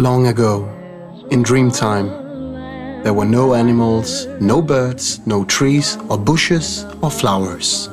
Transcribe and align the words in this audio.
Long 0.00 0.28
ago, 0.28 0.66
in 1.30 1.44
dreamtime, 1.44 2.08
there 3.04 3.12
were 3.12 3.26
no 3.26 3.52
animals, 3.52 4.24
no 4.40 4.62
birds, 4.62 5.20
no 5.26 5.44
trees 5.44 5.98
or 6.08 6.16
bushes 6.16 6.86
or 7.02 7.10
flowers. 7.10 7.86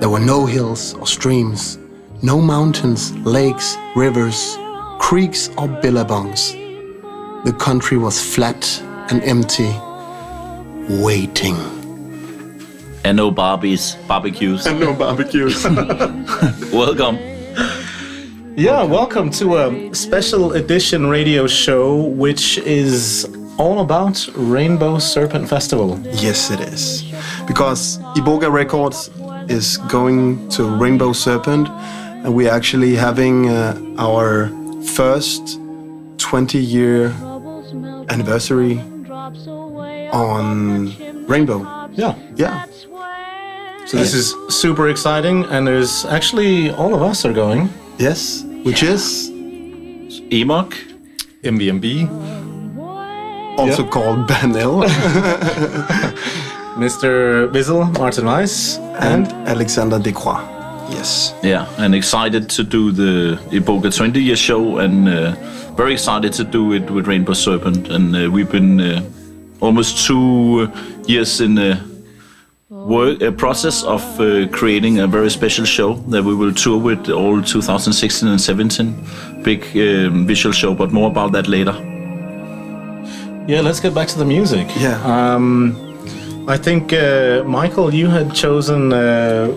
There 0.00 0.08
were 0.08 0.18
no 0.18 0.44
hills 0.44 0.94
or 0.94 1.06
streams, 1.06 1.78
no 2.20 2.40
mountains, 2.40 3.12
lakes, 3.18 3.76
rivers, 3.94 4.58
creeks 4.98 5.50
or 5.50 5.68
billabongs. 5.68 6.50
The 7.44 7.52
country 7.52 7.96
was 7.96 8.20
flat 8.20 8.82
and 9.12 9.22
empty, 9.22 9.72
waiting. 11.00 11.54
And 13.04 13.16
no 13.18 13.30
Barbies, 13.30 13.94
barbecues. 14.08 14.66
And 14.66 14.80
no 14.80 14.94
barbecues. 14.94 15.62
Welcome. 16.72 17.29
Yeah, 18.60 18.82
welcome 18.82 19.30
to 19.40 19.56
a 19.56 19.94
special 19.94 20.52
edition 20.52 21.06
radio 21.06 21.46
show, 21.46 21.96
which 21.96 22.58
is 22.58 23.26
all 23.56 23.80
about 23.80 24.28
Rainbow 24.34 24.98
Serpent 24.98 25.48
Festival. 25.48 25.98
yes, 26.12 26.50
it 26.50 26.60
is. 26.60 27.02
Because 27.46 27.96
Iboga 28.16 28.52
Records 28.52 29.08
is 29.48 29.78
going 29.88 30.46
to 30.50 30.64
Rainbow 30.64 31.14
Serpent, 31.14 31.70
and 31.70 32.34
we're 32.34 32.50
actually 32.50 32.94
having 32.94 33.48
uh, 33.48 33.80
our 33.96 34.50
first 34.84 35.58
20 36.18 36.58
year 36.58 37.14
anniversary 38.10 38.78
on 40.12 40.94
Rainbow. 41.26 41.60
Yeah. 41.92 42.14
Yeah. 42.36 42.66
So 43.86 43.96
this 43.96 44.12
is 44.12 44.34
super 44.50 44.90
exciting, 44.90 45.46
and 45.46 45.66
there's 45.66 46.04
actually 46.04 46.68
all 46.72 46.94
of 46.94 47.00
us 47.00 47.24
are 47.24 47.32
going. 47.32 47.70
Yes, 47.96 48.44
which 48.64 48.82
is 48.82 49.30
Emok. 50.30 50.74
MVMB, 51.42 52.06
also 53.58 53.82
called 53.86 54.28
Banel 54.28 54.84
Mr. 56.76 57.50
Bizzle, 57.50 57.96
Martin 57.98 58.26
Weiss, 58.26 58.76
and 59.00 59.26
Alexander 59.48 59.98
Decroix. 59.98 60.40
Yes. 60.90 61.34
Yeah, 61.42 61.66
and 61.78 61.94
excited 61.94 62.50
to 62.50 62.62
do 62.64 62.92
the 62.92 63.38
Iboga 63.50 63.96
20 63.96 64.20
year 64.22 64.36
show 64.36 64.78
and 64.78 65.08
uh, 65.08 65.32
very 65.76 65.92
excited 65.94 66.32
to 66.34 66.44
do 66.44 66.72
it 66.74 66.90
with 66.90 67.06
Rainbow 67.06 67.32
Serpent. 67.32 67.88
And 67.88 68.14
uh, 68.14 68.30
we've 68.30 68.50
been 68.50 68.80
uh, 68.80 69.02
almost 69.60 70.06
two 70.06 70.70
years 71.06 71.40
in 71.40 71.54
the 71.54 71.80
work 72.70 73.20
uh, 73.20 73.32
process 73.32 73.82
of 73.82 74.02
uh, 74.20 74.46
creating 74.48 75.00
a 75.00 75.06
very 75.06 75.28
special 75.30 75.64
show 75.64 75.94
that 76.08 76.22
we 76.22 76.34
will 76.34 76.54
tour 76.54 76.78
with 76.78 77.10
all 77.10 77.42
2016 77.42 78.28
and 78.28 78.40
17. 78.40 78.94
Big 79.42 79.64
um, 79.76 80.26
visual 80.26 80.52
show, 80.52 80.74
but 80.74 80.92
more 80.92 81.10
about 81.10 81.32
that 81.32 81.48
later. 81.48 81.72
Yeah, 83.48 83.60
let's 83.62 83.80
get 83.80 83.92
back 83.94 84.06
to 84.08 84.18
the 84.18 84.24
music. 84.24 84.68
Yeah. 84.76 85.02
Um, 85.02 85.76
I 86.48 86.56
think 86.56 86.92
uh, 86.92 87.42
Michael, 87.44 87.92
you 87.92 88.06
had 88.08 88.34
chosen 88.34 88.92
uh, 88.92 89.48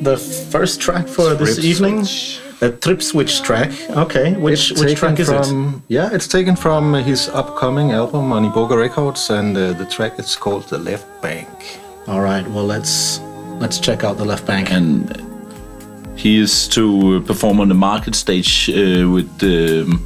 the 0.00 0.16
first 0.50 0.80
track 0.80 1.06
for 1.06 1.34
this 1.34 1.54
Trip 1.54 1.64
evening, 1.64 2.04
Switch. 2.04 2.40
a 2.62 2.70
Tripswitch 2.70 3.44
track. 3.44 3.70
Okay, 3.90 4.34
which 4.34 4.72
It's 4.72 4.80
which 4.80 4.98
track 4.98 5.20
is 5.20 5.28
it? 5.28 5.46
Yeah, 5.88 6.10
it's 6.12 6.26
taken 6.26 6.56
from 6.56 6.94
his 6.94 7.28
upcoming 7.28 7.92
album 7.92 8.32
on 8.32 8.44
Iboga 8.50 8.76
Records, 8.76 9.30
and 9.30 9.56
uh, 9.56 9.72
the 9.74 9.86
track 9.86 10.18
is 10.18 10.34
called 10.34 10.64
"The 10.68 10.78
Left 10.78 11.06
Bank." 11.22 11.85
All 12.08 12.20
right, 12.20 12.46
well 12.48 12.64
let's 12.64 13.20
let's 13.60 13.80
check 13.80 14.04
out 14.04 14.16
the 14.16 14.24
left 14.24 14.46
bank. 14.46 14.70
and 14.70 15.22
he 16.16 16.38
is 16.40 16.66
to 16.68 17.20
perform 17.22 17.60
on 17.60 17.68
the 17.68 17.74
market 17.74 18.14
stage 18.14 18.70
uh, 18.70 19.08
with 19.08 19.30
um, 19.42 20.04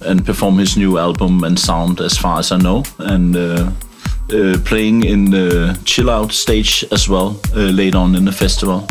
and 0.00 0.24
perform 0.24 0.58
his 0.58 0.76
new 0.76 0.98
album 0.98 1.44
and 1.44 1.58
sound 1.58 2.00
as 2.00 2.18
far 2.18 2.38
as 2.38 2.52
I 2.52 2.56
know 2.56 2.82
and 2.98 3.36
uh, 3.36 3.70
uh, 4.32 4.58
playing 4.64 5.04
in 5.04 5.30
the 5.30 5.78
chill 5.84 6.10
out 6.10 6.32
stage 6.32 6.84
as 6.90 7.08
well 7.08 7.38
uh, 7.54 7.60
later 7.60 7.98
on 7.98 8.16
in 8.16 8.24
the 8.24 8.32
festival. 8.32 8.88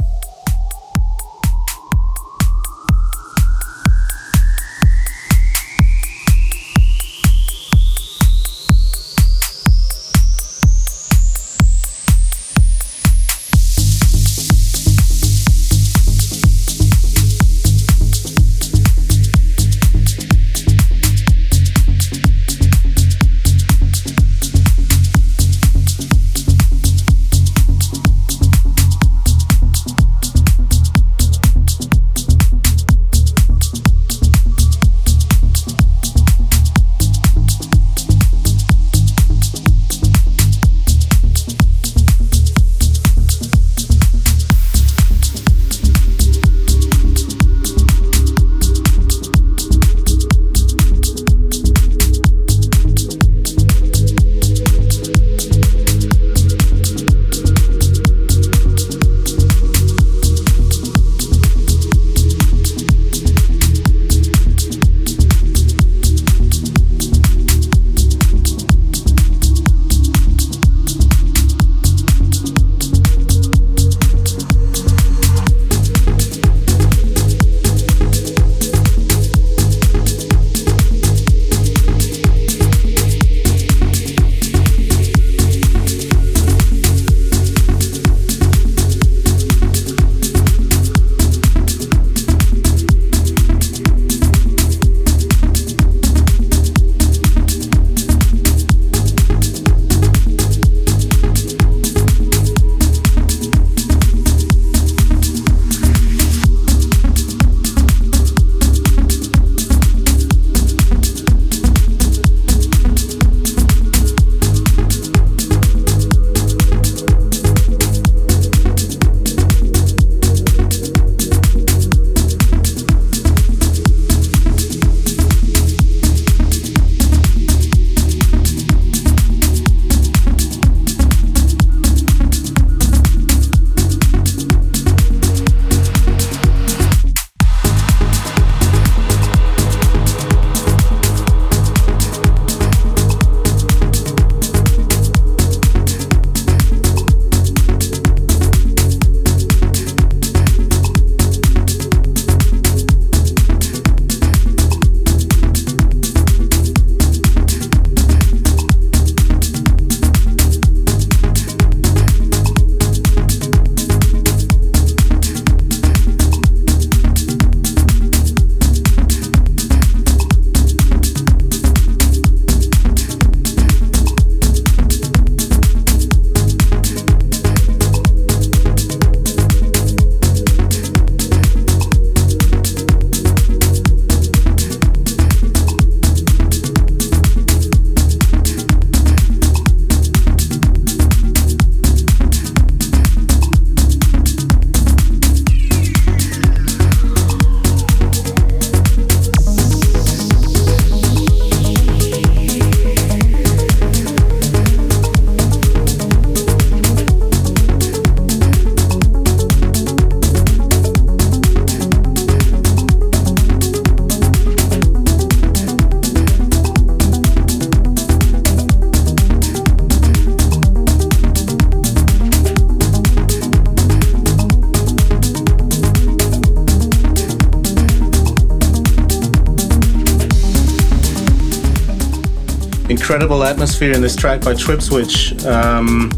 Incredible 233.06 233.44
atmosphere 233.44 233.92
in 233.92 234.02
this 234.02 234.16
track 234.16 234.42
by 234.42 234.52
Tripswitch. 234.52 235.46
Um, 235.46 236.12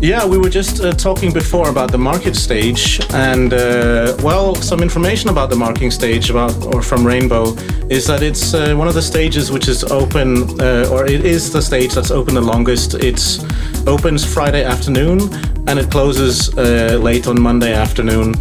yeah, 0.00 0.24
we 0.24 0.38
were 0.38 0.48
just 0.48 0.82
uh, 0.82 0.94
talking 0.94 1.34
before 1.34 1.68
about 1.68 1.92
the 1.92 1.98
market 1.98 2.34
stage, 2.34 2.98
and 3.12 3.52
uh, 3.52 4.16
well, 4.22 4.54
some 4.54 4.80
information 4.80 5.28
about 5.28 5.50
the 5.50 5.56
marking 5.56 5.90
stage 5.90 6.30
about 6.30 6.64
or 6.64 6.80
from 6.80 7.06
Rainbow 7.06 7.52
is 7.90 8.06
that 8.06 8.22
it's 8.22 8.54
uh, 8.54 8.74
one 8.74 8.88
of 8.88 8.94
the 8.94 9.02
stages 9.02 9.52
which 9.52 9.68
is 9.68 9.84
open, 9.84 10.58
uh, 10.62 10.88
or 10.90 11.04
it 11.04 11.26
is 11.26 11.52
the 11.52 11.60
stage 11.60 11.92
that's 11.92 12.10
open 12.10 12.32
the 12.36 12.40
longest. 12.40 12.94
It's 12.94 13.44
opens 13.86 14.24
Friday 14.24 14.64
afternoon 14.64 15.20
and 15.66 15.78
it 15.78 15.90
closes 15.90 16.56
uh, 16.56 16.98
late 17.02 17.26
on 17.26 17.38
Monday 17.38 17.74
afternoon. 17.74 18.34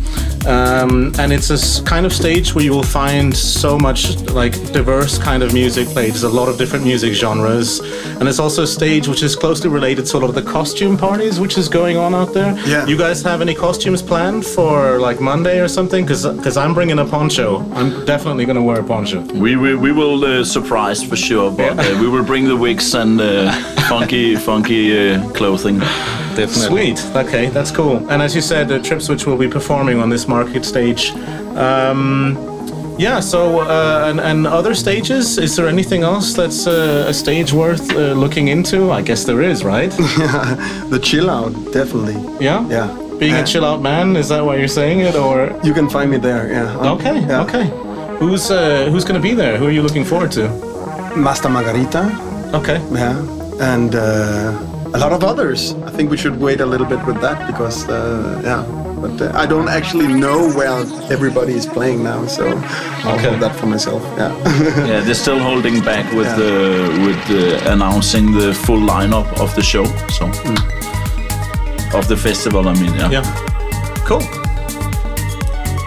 Um, 0.48 1.14
and 1.20 1.32
it's 1.32 1.50
a 1.50 1.84
kind 1.84 2.06
of 2.06 2.14
stage 2.14 2.56
where 2.56 2.64
you 2.64 2.72
will 2.72 2.84
find 2.84 3.36
so 3.36 3.78
much 3.78 4.18
like 4.32 4.54
diverse 4.72 5.18
kind 5.18 5.44
of 5.44 5.54
music 5.54 5.88
played. 5.90 6.12
There's 6.12 6.24
a 6.24 6.30
lot 6.30 6.50
of 6.50 6.58
different 6.58 6.84
music 6.84 7.14
genres, 7.14 7.80
and 8.20 8.28
it's 8.28 8.40
also 8.40 8.64
a 8.64 8.68
stage 8.68 9.08
which 9.08 9.22
is 9.22 9.36
closely 9.36 9.70
related 9.70 10.06
to 10.08 10.18
a 10.18 10.20
lot 10.20 10.30
of 10.30 10.36
the 10.36 10.42
costume 10.42 10.98
parties 10.98 11.40
which 11.40 11.58
is 11.58 11.70
going 11.70 11.98
on 11.98 12.16
out 12.16 12.34
there. 12.34 12.58
Yeah. 12.66 12.88
You 12.88 12.98
guys 12.98 13.22
have 13.22 13.42
any 13.42 13.54
costumes 13.54 14.02
planned 14.02 14.46
for 14.46 15.00
like 15.00 15.22
Monday 15.22 15.60
or 15.60 15.68
something? 15.68 16.04
Because 16.06 16.26
because 16.26 16.58
I'm 16.58 16.74
bringing 16.74 17.00
a 17.00 17.06
poncho. 17.06 17.60
I'm 17.74 18.06
definitely 18.06 18.46
gonna 18.46 18.64
wear 18.64 18.80
a 18.80 18.84
poncho. 18.84 19.22
We 19.34 19.56
we, 19.56 19.76
we 19.76 19.92
will 19.92 20.24
uh, 20.26 20.44
surprise 20.44 21.04
for 21.04 21.16
sure, 21.16 21.52
but 21.52 21.78
uh, 21.78 21.98
we 22.02 22.08
will 22.08 22.24
bring 22.26 22.46
the 22.46 22.58
wigs 22.58 22.96
and 22.96 23.22
uh, 23.22 23.52
funky 23.90 24.36
funky 24.36 25.14
uh, 25.14 25.30
clothing. 25.34 25.82
Definitely. 26.36 26.96
Sweet. 26.96 27.16
Okay, 27.16 27.48
that's 27.48 27.72
cool. 27.72 27.98
And 28.10 28.22
as 28.22 28.36
you 28.36 28.42
said, 28.42 28.68
the 28.68 28.76
uh, 28.76 28.80
Tripswitch 28.80 29.26
will 29.26 29.38
be 29.38 29.48
performing 29.48 30.00
on 30.00 30.10
this 30.10 30.28
market 30.28 30.66
stage. 30.66 31.12
Um, 31.56 32.38
yeah. 32.98 33.20
So, 33.20 33.60
uh, 33.62 34.06
and, 34.10 34.20
and 34.20 34.48
other 34.48 34.74
stages. 34.76 35.38
Is 35.38 35.56
there 35.56 35.68
anything 35.68 36.04
else 36.04 36.34
that's 36.34 36.68
uh, 36.68 37.06
a 37.08 37.14
stage 37.14 37.52
worth 37.54 37.92
uh, 37.92 38.14
looking 38.14 38.48
into? 38.50 38.92
I 38.92 39.02
guess 39.02 39.24
there 39.24 39.42
is, 39.42 39.64
right? 39.64 39.92
The 40.90 41.00
chill 41.02 41.30
out, 41.30 41.54
definitely. 41.74 42.16
Yeah. 42.40 42.68
Yeah. 42.70 42.98
Being 43.20 43.36
a 43.36 43.46
chill 43.46 43.66
out 43.66 43.82
man, 43.82 44.16
is 44.16 44.28
that 44.30 44.44
why 44.44 44.56
you're 44.56 44.68
saying 44.68 45.00
it, 45.02 45.16
or? 45.16 45.60
You 45.64 45.74
can 45.74 45.90
find 45.90 46.10
me 46.10 46.18
there. 46.18 46.52
Yeah. 46.52 46.76
Um, 46.80 47.00
Okay. 47.00 47.20
yeah. 47.20 47.44
Okay. 47.44 47.66
Who's 48.20 48.50
uh, 48.52 48.90
who's 48.92 49.04
gonna 49.06 49.20
be 49.20 49.34
there? 49.36 49.58
Who 49.58 49.66
are 49.68 49.72
you 49.72 49.82
looking 49.84 50.06
forward 50.06 50.32
to? 50.34 50.48
Master 51.16 51.50
Margherita. 51.50 52.04
Okay. 52.54 52.80
Yeah. 52.92 53.16
And 53.60 53.94
uh, 53.96 54.52
a 54.94 54.98
lot 54.98 55.14
of 55.14 55.24
others. 55.24 55.74
I 55.86 55.90
think 55.92 56.10
we 56.12 56.18
should 56.18 56.40
wait 56.40 56.60
a 56.62 56.66
little 56.66 56.88
bit 56.88 57.06
with 57.06 57.20
that 57.22 57.48
because 57.48 57.88
uh, 57.90 58.42
yeah. 58.44 58.64
But 59.02 59.20
uh, 59.20 59.32
I 59.34 59.48
don't 59.48 59.68
actually 59.68 60.08
know 60.08 60.52
where 60.54 60.78
everybody 61.12 61.54
is 61.54 61.66
playing 61.66 62.04
now, 62.04 62.28
so 62.28 62.46
I'll 63.04 63.16
Okay. 63.16 63.30
hold 63.30 63.40
that 63.42 63.56
for 63.60 63.66
myself. 63.66 64.04
Yeah. 64.18 64.32
Yeah, 64.90 65.00
they're 65.06 65.16
still 65.26 65.40
holding 65.40 65.82
back 65.84 66.06
with 66.14 66.28
Yeah. 66.28 66.36
the 66.42 66.52
with 67.06 67.22
uh, 67.32 67.72
announcing 67.74 68.32
the 68.32 68.54
full 68.54 68.80
lineup 68.96 69.28
of 69.40 69.50
the 69.56 69.62
show. 69.64 69.86
So 70.18 70.26
of 71.98 72.08
the 72.08 72.18
festival, 72.18 72.68
I 72.68 72.74
mean, 72.74 72.94
yeah. 72.96 73.10
Yeah. 73.12 73.26
Cool. 74.08 74.22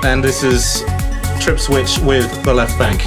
And 0.04 0.22
this 0.24 0.42
is 0.42 0.82
Tripswitch 1.40 1.98
with 2.04 2.28
the 2.44 2.52
left 2.54 2.76
bank. 2.78 3.00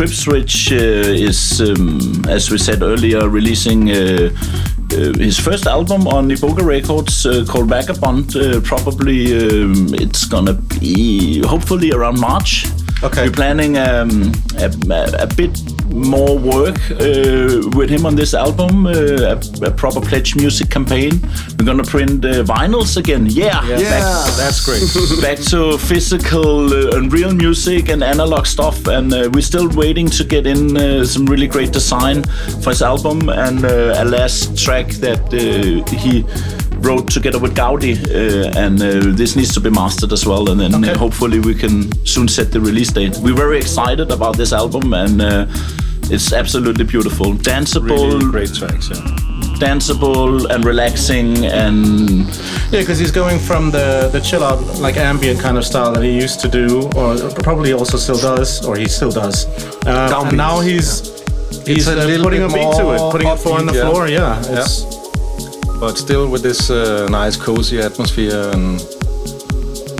Uh, 0.00 0.04
Tripswitch 0.04 0.72
uh, 0.72 1.28
is, 1.28 1.60
um, 1.60 2.24
as 2.28 2.50
we 2.50 2.58
said 2.58 2.82
earlier, 2.82 3.28
releasing 3.28 3.90
uh, 3.90 4.30
uh, 4.92 5.12
his 5.18 5.38
first 5.38 5.66
album 5.66 6.06
on 6.08 6.30
Iboga 6.30 6.64
Records 6.64 7.26
uh, 7.26 7.44
called 7.46 7.68
Vagabond. 7.68 8.34
Uh, 8.34 8.60
probably 8.62 9.36
um, 9.36 9.92
it's 9.94 10.24
gonna 10.24 10.54
be 10.54 11.42
hopefully 11.42 11.92
around 11.92 12.18
March. 12.18 12.66
Okay. 13.02 13.26
We're 13.26 13.32
planning 13.32 13.76
um, 13.76 14.32
a, 14.58 14.70
a 15.18 15.26
bit 15.26 15.69
more 15.92 16.38
work 16.38 16.78
uh, 16.90 17.68
with 17.76 17.90
him 17.90 18.06
on 18.06 18.14
this 18.16 18.34
album, 18.34 18.86
uh, 18.86 18.92
a, 18.92 19.40
a 19.62 19.70
proper 19.70 20.00
pledge 20.00 20.36
music 20.36 20.70
campaign. 20.70 21.20
We're 21.58 21.66
gonna 21.66 21.84
print 21.84 22.24
uh, 22.24 22.42
vinyls 22.44 22.96
again. 22.96 23.26
Yeah, 23.26 23.64
Yeah. 23.66 24.24
That's 24.36 24.64
great. 24.66 24.82
back 25.22 25.38
to 25.50 25.78
physical 25.78 26.72
uh, 26.72 26.96
and 26.96 27.12
real 27.12 27.32
music 27.34 27.88
and 27.88 28.02
analog 28.02 28.46
stuff 28.46 28.86
and 28.86 29.12
uh, 29.12 29.28
we're 29.32 29.42
still 29.42 29.68
waiting 29.68 30.08
to 30.10 30.24
get 30.24 30.46
in 30.46 30.76
uh, 30.76 31.04
some 31.04 31.26
really 31.26 31.46
great 31.46 31.72
design 31.72 32.22
for 32.62 32.70
his 32.70 32.82
album 32.82 33.28
and 33.28 33.64
uh, 33.64 33.94
a 34.02 34.04
last 34.04 34.56
track 34.56 34.88
that 35.00 35.20
uh, 35.32 35.96
he 35.96 36.24
wrote 36.80 37.10
together 37.10 37.38
with 37.38 37.54
Gaudi 37.54 37.94
uh, 37.96 38.58
and 38.58 38.80
uh, 38.82 39.16
this 39.16 39.36
needs 39.36 39.52
to 39.54 39.60
be 39.60 39.70
mastered 39.70 40.12
as 40.12 40.24
well 40.26 40.50
and 40.50 40.60
then 40.60 40.74
Okay. 40.74 40.92
uh, 40.92 40.98
hopefully 40.98 41.38
we 41.40 41.54
can 41.54 41.90
soon 42.06 42.28
set 42.28 42.50
the 42.52 42.60
release 42.60 42.92
date 42.92 43.16
we're 43.24 43.36
very 43.46 43.58
excited 43.58 44.10
about 44.10 44.36
this 44.36 44.52
album 44.52 44.92
and 44.94 45.20
uh, 45.20 45.46
it's 46.14 46.32
absolutely 46.32 46.84
beautiful 46.84 47.34
danceable 47.34 48.12
Really 48.18 48.30
great 48.30 48.54
tracks. 48.54 48.88
Yeah. 48.90 48.96
danceable 49.60 50.48
and 50.50 50.64
relaxing 50.64 51.44
and 51.46 52.26
Yeah, 52.72 52.80
because 52.80 52.98
he's 52.98 53.12
going 53.12 53.38
from 53.38 53.70
the 53.70 54.08
the 54.12 54.20
chill 54.20 54.42
out, 54.42 54.60
like 54.80 54.96
ambient 54.96 55.38
kind 55.40 55.56
of 55.58 55.64
style 55.64 55.92
that 55.92 56.02
he 56.02 56.12
used 56.24 56.40
to 56.40 56.48
do, 56.48 56.88
or 56.96 57.16
probably 57.42 57.72
also 57.72 57.96
still 57.98 58.18
does, 58.18 58.64
or 58.66 58.76
he 58.76 58.86
still 58.88 59.10
does. 59.10 59.46
Um, 59.86 60.28
and 60.28 60.36
now 60.36 60.60
he's 60.60 61.02
he's 61.66 61.86
a 61.88 61.92
uh, 61.92 62.06
little 62.06 62.24
putting 62.24 62.42
a 62.42 62.48
beat 62.48 62.72
to 62.78 62.84
it, 62.94 63.00
putting 63.12 63.28
it 63.28 63.38
four 63.38 63.58
on 63.58 63.66
the 63.66 63.74
yeah. 63.74 63.90
floor. 63.90 64.08
Yeah, 64.08 64.40
it's, 64.58 64.84
But 65.80 65.96
still 65.96 66.28
with 66.28 66.42
this 66.42 66.70
uh, 66.70 67.08
nice 67.10 67.36
cozy 67.36 67.80
atmosphere 67.80 68.50
and 68.52 68.80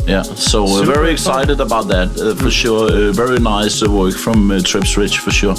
Yeah, 0.06 0.22
so 0.22 0.64
uh, 0.64 0.84
very 0.84 0.96
fun. 1.06 1.12
excited 1.12 1.60
about 1.60 1.88
that 1.88 2.08
uh, 2.20 2.34
for 2.34 2.50
sure. 2.50 2.90
Uh, 2.92 3.12
very 3.12 3.38
nice 3.38 3.82
uh, 3.82 3.90
work 3.90 4.14
from 4.14 4.50
uh, 4.50 4.54
Tripswitch 4.60 5.18
for 5.18 5.30
sure. 5.30 5.54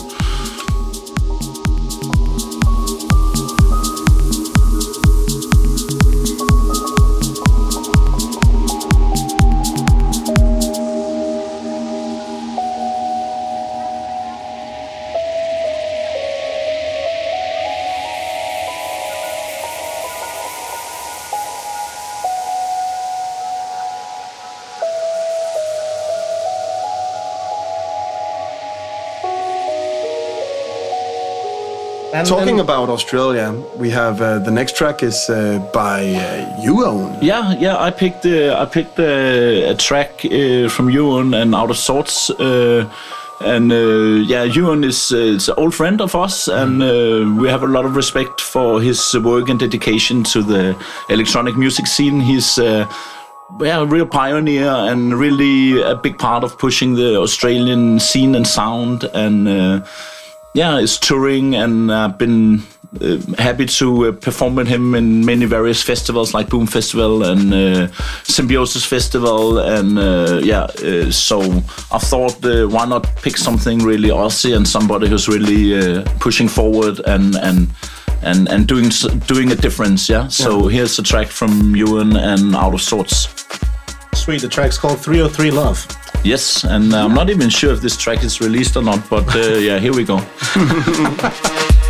About 32.61 32.89
Australia, 32.89 33.51
we 33.75 33.89
have 33.89 34.21
uh, 34.21 34.37
the 34.37 34.51
next 34.51 34.77
track 34.77 35.01
is 35.01 35.29
uh, 35.29 35.57
by 35.73 36.13
uh, 36.13 36.61
Uone. 36.61 37.17
Yeah, 37.19 37.55
yeah. 37.59 37.75
I 37.75 37.89
picked 37.89 38.23
uh, 38.23 38.55
I 38.55 38.65
picked 38.65 38.99
uh, 38.99 39.73
a 39.73 39.75
track 39.75 40.23
uh, 40.23 40.69
from 40.69 40.87
Uone 40.87 41.33
and 41.41 41.55
Out 41.55 41.71
of 41.71 41.77
Sorts, 41.77 42.29
uh, 42.29 42.87
and 43.39 43.71
yeah, 44.29 44.45
Uone 44.45 44.85
is, 44.85 45.11
is 45.11 45.49
an 45.49 45.55
old 45.57 45.73
friend 45.73 46.01
of 46.01 46.13
us, 46.15 46.47
and 46.47 46.79
we 47.41 47.49
have 47.49 47.63
a 47.63 47.67
lot 47.67 47.85
of 47.85 47.95
respect 47.95 48.39
for 48.39 48.79
his 48.79 49.15
work 49.17 49.49
and 49.49 49.59
dedication 49.59 50.23
to 50.25 50.43
the 50.43 50.75
electronic 51.09 51.57
music 51.57 51.87
scene. 51.87 52.19
He's 52.21 52.59
yeah, 52.59 52.85
a 53.59 53.85
real 53.85 54.05
pioneer 54.05 54.69
and 54.69 55.15
really 55.15 55.81
a 55.81 55.95
big 55.95 56.19
part 56.19 56.43
of 56.43 56.59
pushing 56.59 56.93
the 56.93 57.19
Australian 57.19 57.99
scene 57.99 58.35
and 58.35 58.45
sound, 58.45 59.03
and 59.15 59.83
yeah, 60.53 60.79
is 60.79 60.97
touring, 60.97 61.55
and 61.55 61.91
I've 61.91 62.17
been 62.17 62.63
uh, 62.99 63.17
happy 63.37 63.65
to 63.65 64.07
uh, 64.07 64.11
perform 64.11 64.55
with 64.55 64.67
him 64.67 64.95
in 64.95 65.25
many 65.25 65.45
various 65.45 65.81
festivals 65.81 66.33
like 66.33 66.49
Boom 66.49 66.67
Festival 66.67 67.23
and 67.23 67.53
uh, 67.53 67.87
Symbiosis 68.23 68.85
Festival, 68.85 69.59
and 69.59 69.97
uh, 69.97 70.41
yeah, 70.43 70.63
uh, 70.63 71.09
so 71.09 71.41
I 71.91 71.99
thought 71.99 72.43
uh, 72.43 72.67
why 72.67 72.85
not 72.85 73.07
pick 73.21 73.37
something 73.37 73.79
really 73.79 74.09
Aussie 74.09 74.55
and 74.55 74.67
somebody 74.67 75.07
who's 75.07 75.27
really 75.27 75.77
uh, 75.77 76.03
pushing 76.19 76.47
forward 76.47 76.99
and 77.05 77.35
and. 77.35 77.69
And, 78.23 78.47
and 78.49 78.67
doing 78.67 78.91
doing 79.25 79.51
a 79.51 79.55
difference, 79.55 80.07
yeah. 80.07 80.27
So 80.27 80.67
here's 80.67 80.99
a 80.99 81.01
track 81.01 81.25
from 81.29 81.73
Uone 81.73 82.15
and 82.15 82.55
Out 82.55 82.75
of 82.75 82.81
Sorts. 82.83 83.27
Sweet. 84.13 84.41
The 84.41 84.47
track's 84.47 84.77
called 84.77 84.99
303 84.99 85.49
Love. 85.49 85.87
Yes, 86.23 86.63
and 86.63 86.93
I'm 86.93 87.13
not 87.15 87.29
even 87.29 87.49
sure 87.49 87.73
if 87.73 87.81
this 87.81 87.97
track 87.97 88.23
is 88.23 88.39
released 88.41 88.75
or 88.75 88.83
not, 88.83 89.09
but 89.09 89.35
uh, 89.35 89.57
yeah, 89.57 89.79
here 89.79 89.93
we 89.93 90.03
go. 90.03 90.17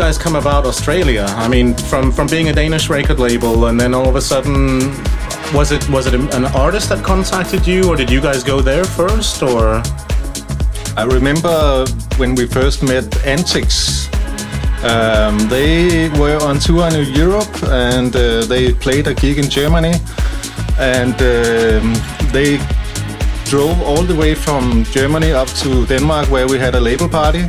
guys 0.00 0.16
come 0.16 0.34
about 0.34 0.64
Australia? 0.64 1.26
I 1.36 1.46
mean, 1.46 1.74
from 1.74 2.10
from 2.10 2.26
being 2.26 2.48
a 2.48 2.54
Danish 2.54 2.88
record 2.88 3.18
label, 3.18 3.66
and 3.66 3.78
then 3.78 3.92
all 3.92 4.08
of 4.08 4.16
a 4.16 4.20
sudden, 4.20 4.80
was 5.52 5.72
it 5.72 5.86
was 5.90 6.06
it 6.06 6.14
an 6.14 6.46
artist 6.64 6.88
that 6.88 7.04
contacted 7.04 7.66
you, 7.66 7.82
or 7.90 7.96
did 7.96 8.10
you 8.10 8.20
guys 8.20 8.42
go 8.42 8.62
there 8.62 8.84
first, 8.84 9.42
or? 9.42 9.82
I 10.96 11.04
remember 11.04 11.84
when 12.16 12.34
we 12.34 12.46
first 12.46 12.82
met 12.82 13.04
Antix. 13.34 14.08
Um, 14.82 15.36
they 15.48 16.08
were 16.18 16.38
on 16.48 16.58
tour 16.58 16.88
in 16.88 17.14
Europe 17.14 17.54
and 17.64 18.16
uh, 18.16 18.44
they 18.46 18.72
played 18.72 19.06
a 19.06 19.14
gig 19.14 19.38
in 19.38 19.48
Germany. 19.50 19.94
And 20.78 21.14
um, 21.14 21.94
they 22.32 22.58
drove 23.44 23.78
all 23.82 24.02
the 24.02 24.16
way 24.16 24.34
from 24.34 24.84
Germany 24.84 25.32
up 25.32 25.48
to 25.62 25.86
Denmark 25.86 26.30
where 26.30 26.48
we 26.48 26.58
had 26.58 26.74
a 26.74 26.80
label 26.80 27.08
party. 27.08 27.44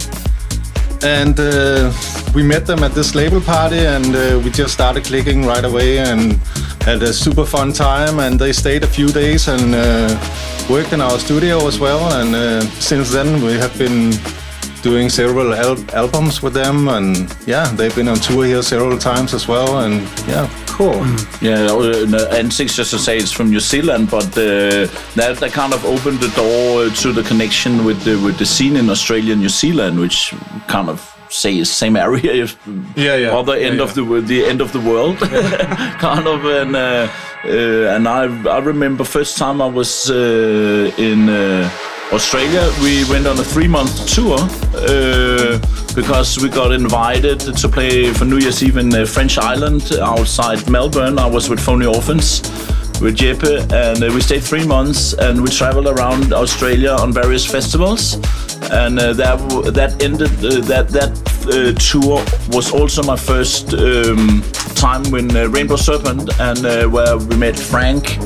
And 1.01 1.39
uh, 1.39 1.91
we 2.33 2.43
met 2.43 2.65
them 2.65 2.83
at 2.83 2.93
this 2.93 3.13
label 3.13 3.41
party 3.41 3.79
and 3.79 4.15
uh, 4.15 4.39
we 4.43 4.49
just 4.51 4.73
started 4.73 5.03
clicking 5.03 5.45
right 5.45 5.65
away 5.65 5.99
and 5.99 6.33
had 6.81 7.03
a 7.03 7.13
super 7.13 7.45
fun 7.45 7.73
time. 7.73 8.19
And 8.19 8.39
they 8.39 8.53
stayed 8.53 8.83
a 8.83 8.87
few 8.87 9.09
days 9.09 9.47
and 9.47 9.75
uh, 9.75 10.67
worked 10.69 10.93
in 10.93 11.01
our 11.01 11.19
studio 11.19 11.67
as 11.67 11.79
well. 11.79 12.13
And 12.13 12.35
uh, 12.35 12.61
since 12.79 13.11
then, 13.11 13.43
we 13.43 13.53
have 13.53 13.77
been 13.77 14.13
doing 14.81 15.09
several 15.09 15.53
al- 15.53 15.91
albums 15.93 16.41
with 16.41 16.53
them. 16.53 16.87
And 16.87 17.35
yeah, 17.45 17.67
they've 17.73 17.95
been 17.95 18.07
on 18.07 18.17
tour 18.17 18.45
here 18.45 18.61
several 18.61 18.97
times 18.97 19.33
as 19.33 19.47
well. 19.47 19.79
And 19.79 20.01
yeah, 20.27 20.49
Cool. 20.81 21.05
Yeah, 21.41 21.65
uh, 21.65 22.05
no, 22.07 22.25
Antix 22.31 22.73
just 22.73 22.91
to 22.91 22.97
say 22.97 23.17
it's 23.17 23.31
from 23.31 23.51
New 23.51 23.59
Zealand, 23.59 24.09
but 24.09 24.25
uh, 24.35 24.87
that 25.15 25.37
that 25.39 25.51
kind 25.51 25.73
of 25.73 25.85
opened 25.85 26.19
the 26.21 26.29
door 26.29 26.89
to 26.89 27.11
the 27.11 27.21
connection 27.21 27.85
with 27.85 28.03
the 28.03 28.15
with 28.23 28.37
the 28.39 28.45
scene 28.45 28.75
in 28.77 28.89
Australia 28.89 29.33
and 29.33 29.41
New 29.41 29.49
Zealand, 29.49 29.99
which 29.99 30.33
kind 30.67 30.89
of 30.89 31.10
say 31.31 31.63
same 31.63 31.95
area, 31.95 32.45
Yeah, 32.95 33.15
yeah. 33.15 33.37
other 33.39 33.55
end 33.55 33.77
Yeah, 33.77 33.83
of 33.83 33.93
the 33.95 34.03
the 34.21 34.45
end 34.45 34.61
of 34.61 34.71
the 34.71 34.79
world, 34.79 35.17
kind 35.99 36.27
of. 36.27 36.45
And 36.45 36.75
uh, 36.75 37.07
uh, 37.45 37.95
and 37.95 38.07
I 38.07 38.23
I 38.57 38.59
remember 38.59 39.03
first 39.03 39.37
time 39.37 39.61
I 39.61 39.67
was 39.67 40.09
uh, 40.09 40.91
in. 40.97 41.29
Uh, 41.29 41.69
Australia, 42.13 42.69
we 42.83 43.05
went 43.09 43.25
on 43.25 43.39
a 43.39 43.43
three 43.43 43.69
month 43.69 44.05
tour 44.13 44.37
uh, 44.75 45.57
because 45.95 46.37
we 46.41 46.49
got 46.49 46.73
invited 46.73 47.39
to 47.39 47.69
play 47.69 48.11
for 48.13 48.25
New 48.25 48.37
Year's 48.37 48.61
Eve 48.61 48.75
in 48.75 48.93
uh, 48.93 49.05
French 49.05 49.37
Island 49.37 49.81
outside 50.01 50.69
Melbourne. 50.69 51.17
I 51.17 51.25
was 51.25 51.47
with 51.49 51.61
Phony 51.61 51.85
Orphants 51.85 52.41
with 53.01 53.17
Jeppe, 53.17 53.71
and 53.71 54.03
uh, 54.03 54.11
we 54.13 54.21
stayed 54.21 54.43
three 54.43 54.65
months 54.65 55.13
and 55.13 55.41
we 55.41 55.49
traveled 55.49 55.87
around 55.87 56.33
Australia 56.33 56.91
on 56.91 57.11
various 57.11 57.45
festivals. 57.45 58.15
And 58.71 58.99
uh, 58.99 59.13
that 59.13 59.37
that 59.73 60.01
ended 60.03 60.31
uh, 60.45 60.61
that 60.67 60.89
that 60.89 61.11
uh, 61.47 61.73
tour 61.79 62.23
was 62.55 62.71
also 62.71 63.03
my 63.03 63.17
first 63.17 63.73
um, 63.73 64.43
time 64.75 65.03
when 65.11 65.35
uh, 65.35 65.47
Rainbow 65.47 65.75
Serpent 65.75 66.29
and 66.39 66.91
where 66.93 67.17
we 67.17 67.35
met 67.35 67.57
Frank 67.59 68.17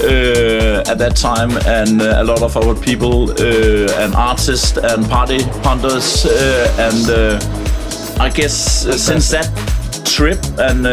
uh, 0.00 0.90
at 0.90 0.98
that 0.98 1.16
time, 1.16 1.50
and 1.66 2.00
uh, 2.00 2.22
a 2.22 2.24
lot 2.24 2.42
of 2.42 2.56
our 2.56 2.74
people 2.74 3.30
uh, 3.30 4.02
and 4.02 4.14
artists 4.14 4.76
and 4.76 5.08
party 5.08 5.42
hunters, 5.64 6.24
and 6.78 7.40
I 8.20 8.28
guess 8.28 8.86
since 9.02 9.30
that 9.30 9.50
trip, 10.04 10.38
and 10.58 10.84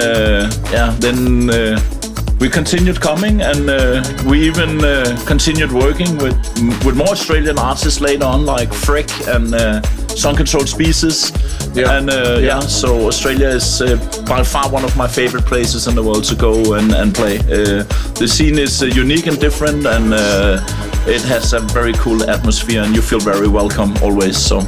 yeah, 0.71 0.95
then 0.99 1.49
we 2.39 2.49
continued 2.49 2.99
coming, 2.99 3.41
and 3.41 3.69
uh, 3.69 4.03
we 4.27 4.45
even 4.45 4.83
uh, 4.83 5.17
continued 5.25 5.71
working 5.71 6.17
with 6.17 6.35
with 6.85 6.95
more 6.95 7.09
Australian 7.09 7.57
artists 7.57 8.01
later 8.01 8.25
on, 8.25 8.45
like 8.45 8.73
Frick 8.73 9.09
and 9.27 9.53
uh, 9.53 9.81
Sun 10.15 10.35
Control 10.35 10.65
Species. 10.65 11.31
Yeah. 11.73 11.97
And 11.97 12.09
uh, 12.09 12.39
yeah. 12.41 12.59
so 12.59 13.07
Australia 13.07 13.47
is 13.47 13.81
uh, 13.81 13.97
by 14.27 14.43
far 14.43 14.69
one 14.69 14.83
of 14.83 14.95
my 14.95 15.07
favorite 15.07 15.45
places 15.45 15.87
in 15.87 15.95
the 15.95 16.03
world 16.03 16.23
to 16.25 16.35
go 16.35 16.73
and, 16.75 16.93
and 16.93 17.13
play. 17.13 17.39
Uh, 17.39 17.83
the 18.19 18.27
scene 18.27 18.57
is 18.57 18.81
uh, 18.81 18.85
unique 18.85 19.27
and 19.27 19.39
different, 19.39 19.85
and 19.85 20.13
uh, 20.13 20.61
it 21.07 21.21
has 21.23 21.53
a 21.53 21.59
very 21.59 21.93
cool 21.93 22.29
atmosphere, 22.29 22.81
and 22.81 22.95
you 22.95 23.01
feel 23.01 23.19
very 23.19 23.47
welcome 23.47 23.93
always. 24.01 24.37
So. 24.37 24.61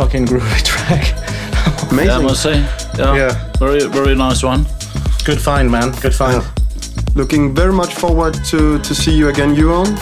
Fucking 0.00 0.24
groovy 0.24 0.62
track. 0.70 1.12
Amazing. 1.92 2.08
Yeah, 2.08 2.18
I 2.18 2.22
must 2.22 2.42
say. 2.42 2.60
Yeah. 2.96 3.14
Yeah. 3.14 3.52
Very, 3.58 3.86
very 3.86 4.14
nice 4.14 4.42
one. 4.42 4.64
Good 5.26 5.38
find, 5.38 5.70
man. 5.70 5.92
Good 6.00 6.14
find. 6.14 6.42
Looking 7.14 7.54
very 7.54 7.74
much 7.74 7.92
forward 7.92 8.32
to, 8.46 8.78
to 8.78 8.94
see 8.94 9.14
you 9.14 9.28
again, 9.28 9.54
Uone. 9.56 9.92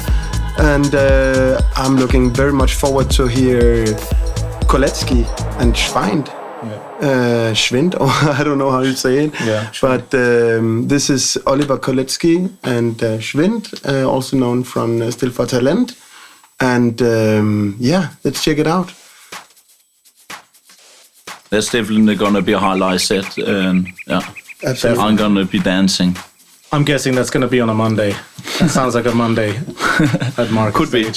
And 0.61 0.95
uh, 0.95 1.61
I'm 1.75 1.97
looking 1.97 2.33
very 2.33 2.53
much 2.53 2.75
forward 2.75 3.11
to 3.11 3.27
hear 3.27 3.87
Koletzki 4.71 5.27
and 5.59 5.75
Schwind. 5.75 6.29
Uh, 7.01 7.53
Schwind, 7.53 7.95
or 8.01 8.09
I 8.39 8.45
don't 8.45 8.59
know 8.59 8.71
how 8.71 8.83
you 8.83 8.95
say 8.95 9.25
it. 9.25 9.35
Yeah, 9.45 9.69
But 9.81 10.15
um, 10.15 10.87
this 10.87 11.11
is 11.11 11.37
Oliver 11.45 11.77
Koletzki 11.77 12.49
and 12.63 13.03
uh, 13.03 13.19
Schwind, 13.19 13.85
uh, 13.85 14.09
also 14.09 14.37
known 14.37 14.63
from 14.63 15.03
uh, 15.03 15.11
Stil 15.11 15.31
vor 15.31 15.47
Talent. 15.47 15.97
And 16.61 17.03
um, 17.03 17.75
yeah, 17.81 18.11
let's 18.23 18.45
check 18.45 18.59
it 18.59 18.69
out. 18.69 18.93
That's 21.51 21.71
definitely 21.71 22.15
gonna 22.17 22.43
be 22.43 22.53
a 22.53 22.59
highlight 22.59 23.01
set, 23.01 23.39
and 23.39 23.87
um, 23.87 23.95
yeah, 24.07 24.35
Absolutely. 24.65 25.03
I'm 25.03 25.17
gonna 25.17 25.45
be 25.45 25.59
dancing. 25.59 26.17
I'm 26.71 26.85
guessing 26.85 27.15
that's 27.15 27.31
going 27.31 27.41
to 27.41 27.49
be 27.49 27.61
on 27.61 27.71
a 27.71 27.75
Monday. 27.75 28.15
That 28.59 28.69
sounds 28.69 28.95
like 28.95 29.07
a 29.07 29.15
Monday 29.15 29.57
at 30.37 30.51
Mark. 30.53 30.75
Could 30.75 30.93
be. 30.93 31.11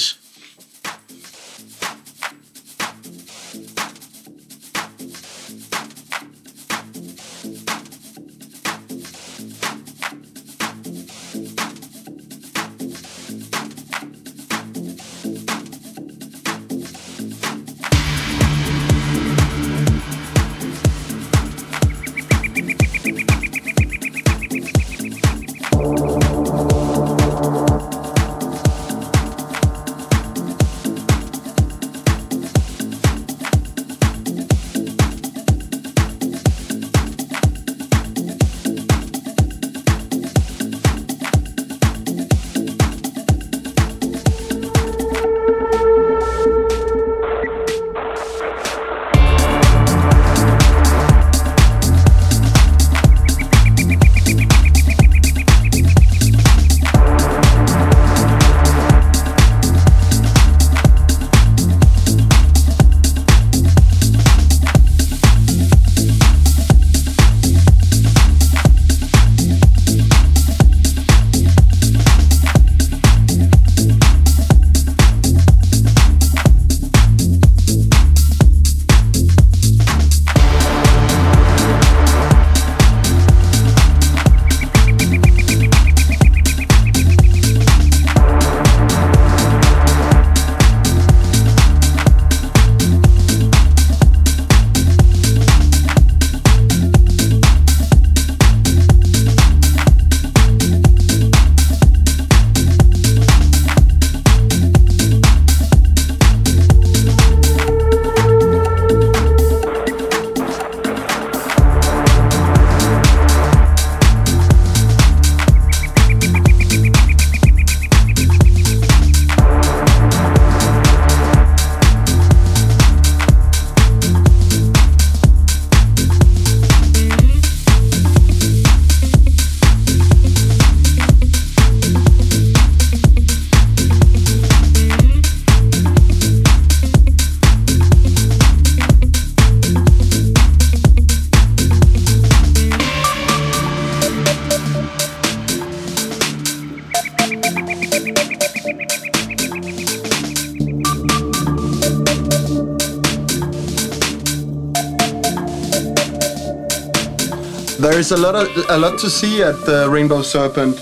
there's 157.82 158.12
a 158.12 158.16
lot 158.16 158.34
of, 158.34 158.48
a 158.70 158.78
lot 158.78 158.98
to 158.98 159.10
see 159.10 159.42
at 159.42 159.64
the 159.66 159.88
Rainbow 159.90 160.22
Serpent, 160.22 160.76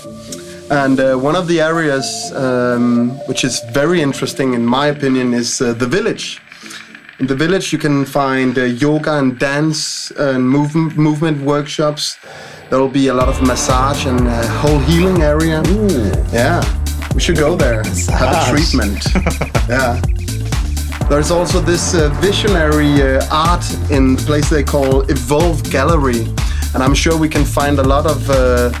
and 0.71 0.99
uh, 0.99 1.15
one 1.15 1.35
of 1.35 1.47
the 1.47 1.59
areas 1.59 2.31
um, 2.35 3.11
which 3.27 3.43
is 3.43 3.59
very 3.71 4.01
interesting, 4.01 4.53
in 4.53 4.65
my 4.65 4.87
opinion, 4.87 5.33
is 5.33 5.61
uh, 5.61 5.73
the 5.73 5.87
village. 5.87 6.39
In 7.19 7.27
the 7.27 7.35
village, 7.35 7.71
you 7.73 7.79
can 7.79 8.05
find 8.05 8.57
uh, 8.57 8.63
yoga 8.63 9.19
and 9.19 9.37
dance 9.37 10.11
and 10.11 10.49
move, 10.49 10.75
movement 10.75 11.43
workshops. 11.43 12.17
There 12.69 12.79
will 12.79 12.87
be 12.87 13.07
a 13.09 13.13
lot 13.13 13.29
of 13.29 13.41
massage 13.41 14.05
and 14.05 14.27
a 14.27 14.47
whole 14.47 14.79
healing 14.79 15.21
area. 15.21 15.61
Ooh. 15.67 16.11
Yeah 16.31 16.80
we 17.13 17.19
should 17.19 17.37
go 17.37 17.55
there, 17.55 17.83
have 18.09 18.47
a 18.47 18.51
treatment. 18.51 19.03
yeah. 19.69 19.99
There's 21.09 21.31
also 21.31 21.59
this 21.59 21.93
uh, 21.93 22.09
visionary 22.21 23.01
uh, 23.01 23.25
art 23.31 23.65
in 23.91 24.15
the 24.15 24.23
place 24.25 24.49
they 24.49 24.63
call 24.63 25.01
Evolve 25.09 25.61
Gallery, 25.69 26.21
and 26.73 26.81
I'm 26.81 26.93
sure 26.93 27.17
we 27.17 27.27
can 27.27 27.43
find 27.43 27.79
a 27.79 27.83
lot 27.83 28.05
of 28.05 28.29
uh, 28.29 28.71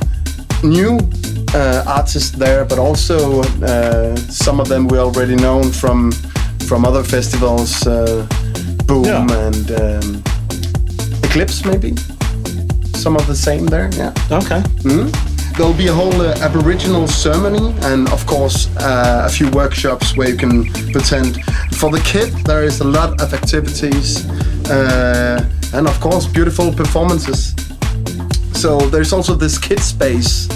new 0.63 0.97
uh, 1.53 1.83
artists 1.85 2.31
there, 2.31 2.63
but 2.63 2.79
also 2.79 3.41
uh, 3.63 4.15
some 4.15 4.61
of 4.61 4.69
them 4.69 4.87
we 4.87 4.97
already 4.97 5.35
know 5.35 5.63
from 5.63 6.11
from 6.67 6.85
other 6.85 7.03
festivals, 7.03 7.85
uh, 7.85 8.25
Boom 8.85 9.03
Yeah. 9.03 9.27
and 9.47 9.71
um, 9.71 10.23
Eclipse, 11.23 11.65
maybe. 11.65 11.95
Some 12.95 13.17
of 13.17 13.27
the 13.27 13.35
same 13.35 13.65
there, 13.65 13.89
yeah. 13.97 14.13
Okay. 14.31 14.63
There'll 15.61 15.77
be 15.77 15.89
a 15.89 15.93
whole 15.93 16.19
uh, 16.19 16.33
Aboriginal 16.41 17.07
ceremony 17.07 17.71
and, 17.83 18.09
of 18.11 18.25
course, 18.25 18.67
uh, 18.77 19.27
a 19.27 19.29
few 19.29 19.47
workshops 19.51 20.17
where 20.17 20.27
you 20.27 20.35
can 20.35 20.65
pretend. 20.91 21.45
For 21.75 21.91
the 21.91 22.01
kid, 22.03 22.33
there 22.47 22.63
is 22.63 22.79
a 22.79 22.83
lot 22.83 23.21
of 23.21 23.31
activities 23.31 24.27
uh, 24.71 25.47
and, 25.75 25.87
of 25.87 25.99
course, 25.99 26.25
beautiful 26.25 26.73
performances. 26.73 27.53
So 28.53 28.79
there's 28.89 29.13
also 29.13 29.35
this 29.35 29.59
kid 29.59 29.79
space. 29.81 30.49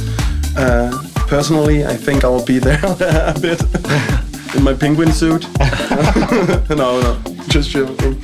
Uh, 0.58 0.90
personally, 1.28 1.86
I 1.86 1.96
think 1.96 2.24
I'll 2.24 2.44
be 2.44 2.58
there 2.58 2.82
a 2.84 3.40
bit 3.40 3.62
in 4.56 4.64
my 4.64 4.74
penguin 4.74 5.12
suit. 5.12 5.46
no, 6.72 7.00
no, 7.00 7.22
just 7.48 7.70
joking. 7.70 8.20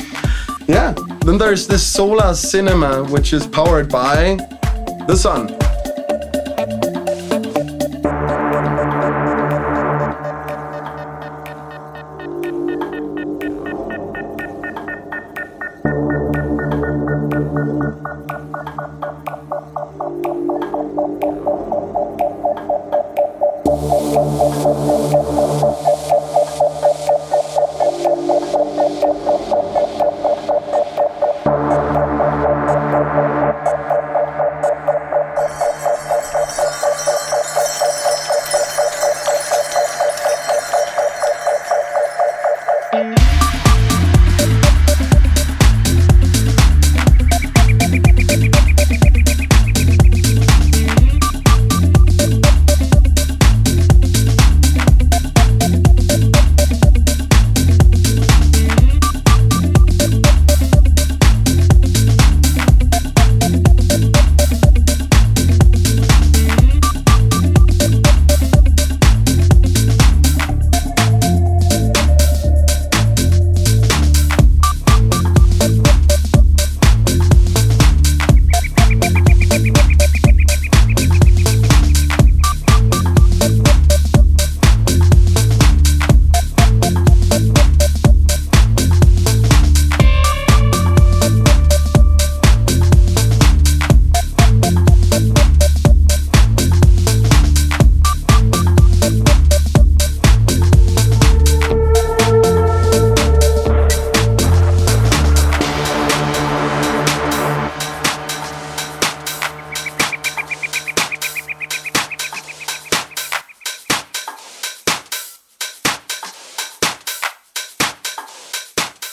Yeah. 0.68 0.96
Then 1.26 1.38
there's 1.38 1.68
this 1.68 1.86
solar 1.86 2.34
cinema, 2.34 3.04
which 3.04 3.34
is 3.34 3.46
powered 3.46 3.88
by 3.88 4.38
the 5.06 5.16
sun. 5.16 5.56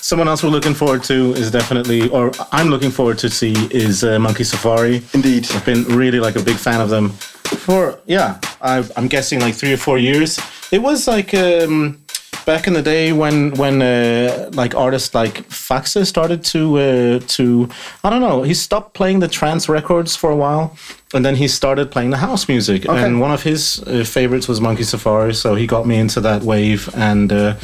Someone 0.08 0.26
else 0.26 0.42
we're 0.42 0.48
looking 0.48 0.72
forward 0.72 1.04
to 1.04 1.34
is 1.34 1.50
definitely, 1.50 2.08
or 2.08 2.32
I'm 2.50 2.68
looking 2.68 2.90
forward 2.90 3.18
to 3.18 3.28
see, 3.28 3.52
is 3.70 4.02
uh, 4.02 4.18
Monkey 4.18 4.42
Safari. 4.42 5.02
Indeed. 5.12 5.46
I've 5.50 5.66
been 5.66 5.84
really 5.84 6.18
like 6.18 6.34
a 6.36 6.42
big 6.42 6.56
fan 6.56 6.80
of 6.80 6.88
them 6.88 7.10
for 7.10 8.00
yeah. 8.06 8.40
I, 8.62 8.88
I'm 8.96 9.06
guessing 9.06 9.38
like 9.38 9.54
three 9.54 9.74
or 9.74 9.76
four 9.76 9.98
years. 9.98 10.40
It 10.72 10.78
was 10.78 11.06
like 11.08 11.34
um, 11.34 12.02
back 12.48 12.66
in 12.66 12.72
the 12.72 12.82
day 12.82 13.12
when 13.12 13.50
when 13.56 13.82
uh, 13.82 14.48
like 14.54 14.74
artists 14.74 15.14
like 15.14 15.34
Faxe 15.50 16.06
started 16.06 16.42
to 16.44 16.78
uh, 16.78 17.20
to 17.36 17.68
I 18.02 18.08
don't 18.10 18.22
know. 18.22 18.42
He 18.42 18.54
stopped 18.54 18.94
playing 18.94 19.20
the 19.20 19.28
trance 19.28 19.68
records 19.68 20.16
for 20.16 20.30
a 20.30 20.36
while, 20.36 20.74
and 21.12 21.22
then 21.26 21.36
he 21.36 21.46
started 21.46 21.90
playing 21.90 22.10
the 22.10 22.16
house 22.16 22.48
music. 22.48 22.88
And 22.88 23.20
one 23.20 23.32
of 23.34 23.42
his 23.42 23.82
uh, 23.82 24.04
favorites 24.04 24.48
was 24.48 24.60
Monkey 24.60 24.84
Safari, 24.84 25.34
so 25.34 25.56
he 25.56 25.66
got 25.66 25.86
me 25.86 25.96
into 25.98 26.20
that 26.22 26.42
wave. 26.42 26.88
And 26.94 27.30
uh, 27.32 27.54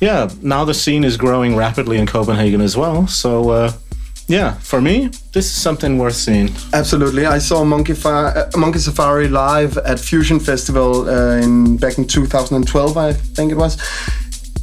yeah, 0.00 0.28
now 0.42 0.64
the 0.64 0.74
scene 0.74 1.04
is 1.04 1.16
growing 1.16 1.56
rapidly 1.56 1.98
in 1.98 2.06
Copenhagen 2.06 2.60
as 2.60 2.76
well. 2.76 3.06
So. 3.06 3.50
Uh, 3.50 3.72
yeah, 4.28 4.54
for 4.60 4.80
me, 4.80 5.10
this 5.32 5.46
is 5.46 5.62
something 5.62 5.98
worth 5.98 6.14
seeing. 6.14 6.48
Absolutely, 6.72 7.26
I 7.26 7.38
saw 7.38 7.64
Monkey, 7.64 7.92
Fi- 7.92 8.32
uh, 8.32 8.50
Monkey 8.56 8.78
Safari 8.78 9.28
live 9.28 9.76
at 9.78 9.98
Fusion 9.98 10.40
Festival 10.40 11.08
uh, 11.08 11.44
in 11.44 11.76
back 11.76 11.98
in 11.98 12.06
2012, 12.06 12.96
I 12.96 13.12
think 13.12 13.50
it 13.52 13.56
was. 13.56 13.76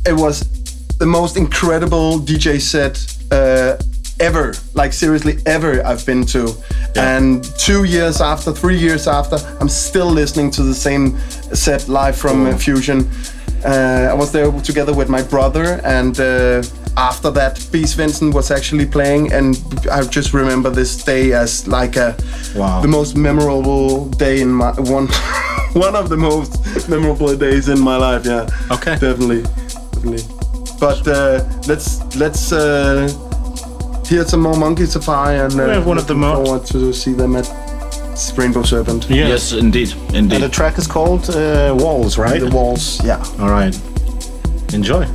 It 0.05 0.13
was 0.13 0.41
the 0.97 1.05
most 1.05 1.37
incredible 1.37 2.19
DJ 2.19 2.59
set 2.59 2.99
uh, 3.31 3.77
ever, 4.19 4.53
like 4.73 4.93
seriously 4.93 5.37
ever, 5.45 5.85
I've 5.85 6.05
been 6.05 6.25
to. 6.27 6.53
And 6.95 7.43
two 7.57 7.83
years 7.83 8.21
after, 8.21 8.51
three 8.51 8.77
years 8.77 9.07
after, 9.07 9.37
I'm 9.59 9.69
still 9.69 10.07
listening 10.09 10.51
to 10.51 10.63
the 10.63 10.73
same 10.73 11.17
set 11.53 11.87
live 11.87 12.15
from 12.17 12.45
uh, 12.47 12.57
Fusion. 12.57 13.09
Uh, 13.63 14.07
I 14.09 14.13
was 14.13 14.31
there 14.31 14.51
together 14.61 14.93
with 14.93 15.09
my 15.09 15.21
brother, 15.21 15.81
and 15.83 16.17
uh, 16.19 16.63
after 16.97 17.29
that, 17.31 17.65
B. 17.71 17.83
Vincent 17.85 18.33
was 18.33 18.51
actually 18.51 18.85
playing, 18.85 19.33
and 19.33 19.57
I 19.91 20.01
just 20.03 20.33
remember 20.33 20.69
this 20.69 21.03
day 21.03 21.33
as 21.33 21.67
like 21.67 21.97
a 21.97 22.15
Wow. 22.55 22.81
the 22.81 22.87
most 22.87 23.15
memorable 23.15 24.05
day 24.09 24.41
in 24.41 24.49
my 24.49 24.71
one 24.79 25.07
one 25.73 25.95
of 25.95 26.09
the 26.09 26.17
most 26.17 26.89
memorable 26.89 27.35
days 27.35 27.67
in 27.69 27.79
my 27.79 27.97
life. 27.97 28.25
Yeah. 28.25 28.49
Okay. 28.71 28.93
Definitely, 28.97 29.43
definitely. 29.99 30.35
But 30.79 31.07
uh, 31.07 31.43
let's 31.67 32.15
let's 32.15 32.51
uh, 32.51 33.07
hear 34.07 34.23
some 34.25 34.41
more 34.41 34.55
Monkey 34.55 34.85
Safari, 34.85 35.39
and 35.39 35.53
uh, 35.59 35.65
We 35.65 35.71
have 35.71 35.85
one 35.87 35.97
of 35.97 36.07
the 36.07 36.13
looking 36.13 36.21
mo- 36.21 36.45
forward 36.45 36.65
to 36.67 36.93
see 36.93 37.13
them 37.13 37.35
at 37.35 37.47
Rainbow 38.37 38.63
Serpent. 38.63 39.09
Yeah. 39.09 39.27
Yes, 39.27 39.51
indeed, 39.51 39.93
indeed. 40.13 40.35
And 40.35 40.43
the 40.43 40.49
track 40.49 40.77
is 40.77 40.87
called 40.87 41.29
uh, 41.29 41.75
Walls, 41.77 42.17
right? 42.17 42.39
The 42.39 42.49
walls. 42.49 43.03
Yeah. 43.03 43.23
All 43.39 43.49
right. 43.49 43.75
Enjoy. 44.73 45.05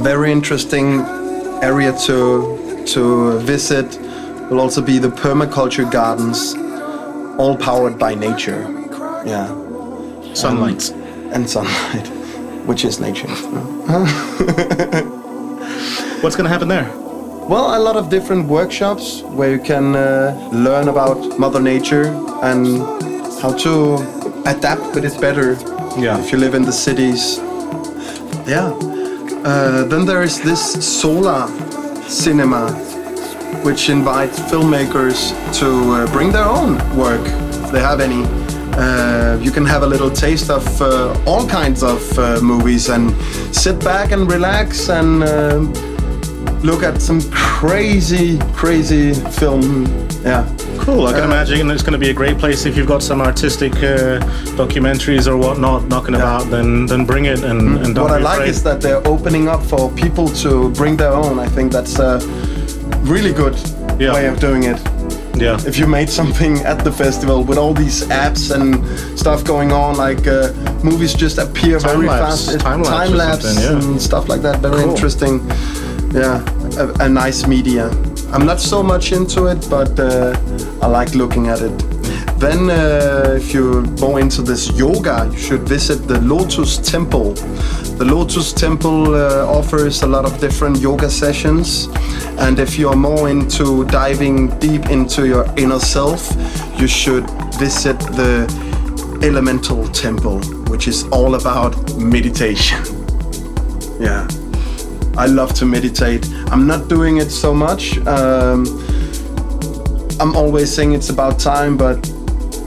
Very 0.00 0.32
interesting 0.32 1.00
area 1.62 1.92
to 2.06 2.84
to 2.86 3.38
visit 3.40 3.98
will 4.50 4.60
also 4.60 4.80
be 4.82 4.98
the 4.98 5.08
permaculture 5.08 5.90
gardens, 5.90 6.54
all 7.38 7.56
powered 7.56 7.98
by 7.98 8.14
nature. 8.14 8.62
Yeah, 9.24 9.46
Sunlight. 10.34 10.90
and 11.34 11.48
sunlight, 11.48 12.06
which 12.66 12.84
is 12.84 12.98
nature. 13.00 13.28
What's 16.22 16.36
going 16.36 16.44
to 16.44 16.50
happen 16.50 16.68
there? 16.68 16.88
Well, 17.48 17.76
a 17.76 17.80
lot 17.80 17.96
of 17.96 18.08
different 18.10 18.46
workshops 18.48 19.22
where 19.22 19.50
you 19.52 19.60
can 19.60 19.94
uh, 19.96 20.34
learn 20.52 20.88
about 20.88 21.38
Mother 21.38 21.60
Nature 21.60 22.06
and 22.42 22.78
how 23.42 23.52
to 23.64 23.96
adapt 24.46 24.82
but 24.94 25.04
it 25.04 25.20
better. 25.20 25.52
Yeah. 25.98 26.18
If 26.20 26.30
you 26.32 26.38
live 26.38 26.54
in 26.54 26.62
the 26.62 26.72
cities. 26.72 27.38
Yeah. 28.46 28.72
Uh, 29.44 29.84
then 29.84 30.04
there 30.04 30.22
is 30.22 30.38
this 30.42 30.60
solar 30.84 31.48
cinema, 32.08 32.72
which 33.62 33.88
invites 33.88 34.38
filmmakers 34.38 35.32
to 35.58 35.92
uh, 35.92 36.12
bring 36.12 36.30
their 36.30 36.44
own 36.44 36.76
work, 36.94 37.22
if 37.64 37.70
they 37.72 37.80
have 37.80 38.00
any. 38.00 38.24
Uh, 38.74 39.38
you 39.40 39.50
can 39.50 39.64
have 39.64 39.82
a 39.82 39.86
little 39.86 40.10
taste 40.10 40.50
of 40.50 40.82
uh, 40.82 41.12
all 41.26 41.48
kinds 41.48 41.82
of 41.82 42.18
uh, 42.18 42.38
movies 42.42 42.90
and 42.90 43.14
sit 43.54 43.82
back 43.82 44.12
and 44.12 44.30
relax 44.30 44.90
and 44.90 45.20
look 46.62 46.82
at 46.82 47.00
some 47.00 47.22
crazy, 47.30 48.38
crazy 48.52 49.14
film. 49.14 49.86
Yeah. 50.22 50.44
Cool. 50.90 51.06
I 51.06 51.12
can 51.12 51.24
imagine 51.24 51.70
it's 51.70 51.82
going 51.82 51.92
to 51.92 51.98
be 51.98 52.10
a 52.10 52.14
great 52.14 52.36
place 52.38 52.66
if 52.66 52.76
you've 52.76 52.88
got 52.88 53.02
some 53.02 53.20
artistic 53.20 53.72
uh, 53.76 54.18
documentaries 54.58 55.26
or 55.28 55.36
whatnot 55.36 55.86
knocking 55.88 56.14
about. 56.16 56.50
Then 56.50 56.86
then 56.86 57.04
bring 57.06 57.26
it 57.26 57.44
and, 57.44 57.60
and 57.84 57.94
don't 57.94 57.94
Mm-hmm. 57.94 58.02
what 58.02 58.10
I 58.12 58.18
like 58.18 58.38
afraid. 58.40 58.50
is 58.50 58.62
that 58.64 58.80
they're 58.80 59.06
opening 59.06 59.48
up 59.48 59.62
for 59.62 59.90
people 59.92 60.26
to 60.42 60.70
bring 60.70 60.96
their 60.96 61.12
own. 61.12 61.38
I 61.38 61.46
think 61.46 61.70
that's 61.72 61.98
a 62.00 62.18
really 63.12 63.32
good 63.32 63.54
Yeah. 64.00 64.14
way 64.14 64.26
of 64.26 64.40
doing 64.40 64.64
it. 64.64 64.78
yeah. 65.36 65.56
If 65.70 65.78
you 65.78 65.86
made 65.86 66.08
something 66.10 66.58
at 66.72 66.78
the 66.84 66.92
festival 66.92 67.44
with 67.44 67.58
all 67.58 67.72
these 67.74 68.02
apps 68.08 68.50
and 68.50 68.68
stuff 69.18 69.44
going 69.44 69.70
on, 69.72 69.96
like 69.96 70.26
uh, 70.26 70.52
movies 70.82 71.14
just 71.14 71.38
appear 71.38 71.78
very 71.78 72.06
Time-lapse. 72.06 72.46
fast. 72.46 72.60
Time-lapse 72.60 72.98
Time 72.98 73.12
lapse 73.16 73.44
something, 73.44 73.62
yeah. 73.64 73.90
and 73.92 74.02
stuff 74.02 74.28
like 74.28 74.42
that. 74.42 74.56
Very 74.60 74.82
Cool. 74.82 74.90
interesting. 74.94 75.34
Yeah, 76.12 76.42
a, 76.82 77.04
a 77.06 77.08
nice 77.08 77.46
media. 77.46 77.86
I'm 78.34 78.44
not 78.46 78.60
so 78.60 78.82
much 78.82 79.12
into 79.12 79.46
it, 79.46 79.60
but 79.70 79.90
uh, 79.98 80.34
I 80.82 80.86
like 80.86 81.14
looking 81.14 81.48
at 81.48 81.60
it. 81.60 81.78
Then, 82.38 82.70
uh, 82.70 83.36
if 83.36 83.52
you're 83.52 83.82
more 84.00 84.18
into 84.18 84.40
this 84.40 84.70
yoga, 84.72 85.28
you 85.30 85.38
should 85.38 85.68
visit 85.68 86.08
the 86.08 86.18
Lotus 86.20 86.78
Temple. 86.78 87.34
The 87.98 88.04
Lotus 88.06 88.54
Temple 88.54 89.14
uh, 89.14 89.46
offers 89.46 90.02
a 90.02 90.06
lot 90.06 90.24
of 90.24 90.40
different 90.40 90.78
yoga 90.78 91.10
sessions, 91.10 91.88
and 92.38 92.58
if 92.58 92.78
you're 92.78 92.96
more 92.96 93.28
into 93.28 93.84
diving 93.86 94.58
deep 94.58 94.88
into 94.88 95.26
your 95.26 95.44
inner 95.58 95.78
self, 95.78 96.34
you 96.78 96.86
should 96.86 97.28
visit 97.58 97.98
the 98.16 98.48
Elemental 99.22 99.86
Temple, 99.88 100.40
which 100.70 100.88
is 100.88 101.06
all 101.08 101.34
about 101.34 101.94
meditation. 101.96 102.82
Yeah. 104.00 104.26
I 105.18 105.26
love 105.26 105.52
to 105.54 105.66
meditate. 105.66 106.26
I'm 106.50 106.66
not 106.66 106.88
doing 106.88 107.18
it 107.18 107.30
so 107.30 107.52
much. 107.52 107.98
Um, 108.06 108.64
I'm 110.20 110.36
always 110.36 110.72
saying 110.72 110.92
it's 110.92 111.08
about 111.08 111.38
time, 111.40 111.76
but 111.76 111.96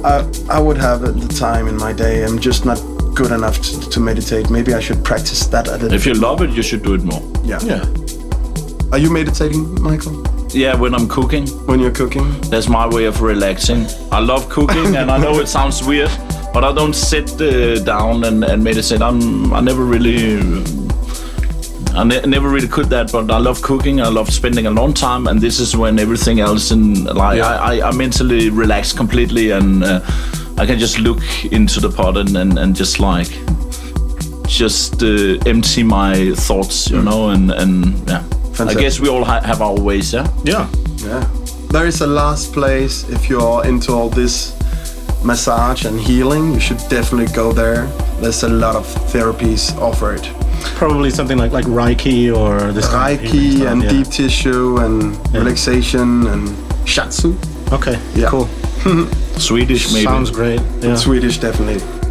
I, 0.04 0.28
I 0.50 0.60
would 0.60 0.78
have 0.78 1.02
the 1.02 1.28
time 1.38 1.68
in 1.68 1.78
my 1.78 1.94
day. 1.94 2.24
I'm 2.26 2.40
just 2.40 2.66
not 2.66 2.80
good 3.14 3.32
enough 3.32 3.62
to, 3.62 3.90
to 3.92 4.00
meditate. 4.00 4.50
Maybe 4.50 4.74
I 4.74 4.80
should 4.80 5.04
practice 5.06 5.46
that 5.48 5.68
a 5.68 5.74
little. 5.74 5.94
If 5.94 6.06
you 6.06 6.16
love 6.16 6.42
it, 6.42 6.50
you 6.50 6.64
should 6.64 6.82
do 6.84 6.96
it 6.96 7.04
more. 7.04 7.22
yeah. 7.44 7.60
yeah. 7.64 7.86
Are 8.92 8.98
you 9.00 9.12
meditating, 9.12 9.82
Michael, 9.82 10.24
Yeah, 10.50 10.76
when 10.76 10.94
I'm 10.94 11.08
cooking, 11.08 11.48
when 11.68 11.80
you're 11.80 11.92
cooking? 11.92 12.30
that's 12.52 12.68
my 12.70 12.88
way 12.88 13.06
of 13.06 13.22
relaxing. 13.22 13.88
I 14.12 14.20
love 14.20 14.50
cooking, 14.50 14.96
and 14.98 15.10
I 15.10 15.18
know 15.18 15.40
it 15.40 15.48
sounds 15.48 15.84
weird, 15.84 16.12
but 16.54 16.64
I 16.64 16.72
don't 16.74 16.94
sit 16.96 17.40
uh, 17.42 17.80
down 17.84 18.24
and, 18.24 18.44
and 18.44 18.64
meditate. 18.64 19.02
I'm 19.02 19.52
I 19.54 19.62
never 19.62 19.84
really. 19.84 20.64
I 21.96 22.04
ne- 22.04 22.22
never 22.26 22.50
really 22.50 22.68
could 22.68 22.88
that, 22.90 23.12
but 23.12 23.30
I 23.30 23.38
love 23.38 23.62
cooking. 23.62 24.02
I 24.02 24.08
love 24.10 24.30
spending 24.32 24.66
a 24.66 24.72
long 24.72 24.94
time, 24.94 25.28
and 25.28 25.40
this 25.40 25.60
is 25.60 25.76
when 25.76 26.00
everything 26.00 26.40
else 26.40 26.72
in 26.72 27.04
like 27.06 27.40
I, 27.40 27.80
I, 27.80 27.90
I 27.90 27.92
mentally 27.92 28.50
relax 28.50 28.94
completely, 28.94 29.52
and 29.52 29.84
uh, 29.84 30.02
I 30.58 30.66
can 30.66 30.80
just 30.80 31.00
look 31.00 31.22
into 31.52 31.80
the 31.80 31.90
pot 31.90 32.18
and, 32.18 32.36
and, 32.38 32.58
and 32.60 32.76
just 32.76 33.00
like 33.00 33.30
just 34.48 35.02
uh, 35.04 35.38
empty 35.46 35.84
my 35.84 36.34
thoughts, 36.36 36.90
you 36.90 37.02
know, 37.02 37.30
and 37.30 37.52
and 37.52 37.96
yeah. 38.10 38.24
Fantastic. 38.54 38.78
I 38.78 38.82
guess 38.82 39.00
we 39.00 39.10
all 39.10 39.24
ha- 39.24 39.42
have 39.42 39.62
our 39.62 39.80
ways, 39.80 40.14
yeah. 40.14 40.28
Yeah. 40.44 40.70
Yeah. 40.98 41.28
There 41.70 41.88
is 41.88 42.02
a 42.02 42.08
last 42.08 42.54
place 42.54 43.10
if 43.10 43.30
you're 43.30 43.66
into 43.66 43.94
all 43.94 44.10
this 44.10 44.54
massage 45.24 45.86
and 45.86 46.00
healing. 46.00 46.54
You 46.54 46.60
should 46.60 46.78
definitely 46.90 47.34
go 47.34 47.52
there. 47.52 47.88
There's 48.22 48.44
a 48.44 48.50
lot 48.50 48.76
of 48.76 48.86
therapies 49.12 49.76
offered. 49.80 50.22
Probably 50.76 51.10
something 51.10 51.38
like 51.38 51.52
like 51.52 51.66
Reiki 51.66 52.36
or 52.36 52.72
this 52.72 52.88
kind 52.90 53.20
of 53.20 53.26
Reiki 53.26 53.58
stuff, 53.58 53.68
and 53.68 53.84
yeah. 53.84 53.90
deep 53.90 54.08
tissue 54.08 54.78
and 54.78 55.34
relaxation 55.34 56.28
and 56.28 56.50
shiatsu. 56.86 57.38
Okay. 57.72 58.00
Yeah. 58.16 58.30
Cool. 58.30 58.48
Swedish 59.40 59.92
maybe. 59.94 60.06
Sounds 60.06 60.30
great. 60.32 60.62
Yeah. 60.82 60.96
Swedish, 60.96 61.38
definitely. 61.38 62.03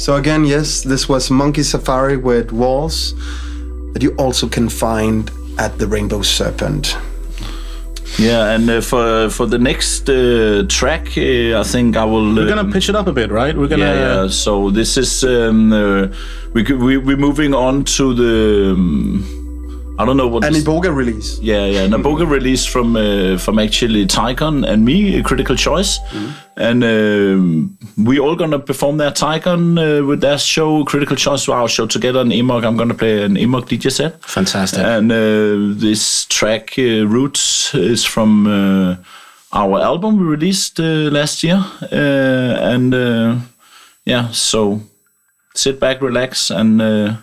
So 0.00 0.16
again, 0.16 0.46
yes, 0.46 0.80
this 0.80 1.10
was 1.10 1.30
Monkey 1.30 1.62
Safari 1.62 2.16
with 2.16 2.52
walls 2.52 3.12
that 3.92 4.02
you 4.02 4.14
also 4.16 4.48
can 4.48 4.70
find 4.70 5.30
at 5.58 5.78
the 5.78 5.86
Rainbow 5.86 6.22
Serpent. 6.22 6.96
Yeah, 8.18 8.54
and 8.54 8.70
uh, 8.70 8.80
for 8.80 9.28
for 9.28 9.44
the 9.44 9.58
next 9.58 10.08
uh, 10.08 10.64
track, 10.68 11.18
uh, 11.18 11.60
I 11.60 11.64
think 11.64 11.98
I 11.98 12.04
will. 12.06 12.34
We're 12.34 12.48
um, 12.48 12.48
gonna 12.48 12.72
pitch 12.72 12.88
it 12.88 12.96
up 12.96 13.08
a 13.08 13.12
bit, 13.12 13.30
right? 13.30 13.54
We're 13.54 13.68
gonna. 13.68 13.84
yeah, 13.84 14.22
yeah. 14.22 14.28
So 14.28 14.70
this 14.70 14.96
is 14.96 15.22
um, 15.22 15.70
uh, 15.70 16.08
we 16.54 16.62
we 16.62 16.96
we're 16.96 17.18
moving 17.18 17.52
on 17.52 17.84
to 17.98 18.14
the. 18.14 18.72
Um, 18.72 19.39
I 20.00 20.04
don't 20.06 20.16
know 20.16 20.28
what. 20.28 20.44
An 20.44 20.52
this- 20.54 20.64
Iboga 20.64 20.94
release. 20.94 21.38
yeah, 21.40 21.66
yeah, 21.66 21.86
Naboga 21.86 22.24
release 22.26 22.64
from 22.64 22.96
uh, 22.96 23.36
from 23.36 23.58
actually 23.58 24.06
Ticon 24.06 24.66
and 24.66 24.84
me, 24.84 25.18
a 25.18 25.22
Critical 25.22 25.56
Choice, 25.56 25.98
and 26.56 26.82
um, 26.82 27.76
we 27.98 28.18
all 28.18 28.34
gonna 28.34 28.58
perform 28.58 28.96
their 28.96 29.10
Ticon 29.10 29.62
uh, 29.78 30.06
with 30.06 30.20
their 30.22 30.38
show, 30.38 30.84
Critical 30.84 31.16
Choice, 31.16 31.46
our 31.48 31.68
show 31.68 31.86
together 31.86 32.20
in 32.22 32.28
Emok. 32.30 32.64
I'm 32.64 32.76
gonna 32.78 32.94
play 32.94 33.22
an 33.22 33.34
Emok 33.36 33.68
DJ 33.68 33.92
set. 33.92 34.24
Fantastic. 34.24 34.80
And 34.80 35.12
uh, 35.12 35.78
this 35.78 36.24
track, 36.26 36.78
uh, 36.78 37.06
Roots, 37.06 37.74
is 37.74 38.04
from 38.04 38.46
uh, 38.46 38.96
our 39.52 39.80
album 39.80 40.16
we 40.18 40.24
released 40.24 40.80
uh, 40.80 41.10
last 41.10 41.42
year. 41.44 41.62
Uh, 41.92 42.72
and 42.72 42.94
uh, 42.94 43.36
yeah, 44.06 44.30
so 44.30 44.80
sit 45.54 45.78
back, 45.78 46.00
relax, 46.00 46.50
and 46.50 46.80
uh, 46.80 47.16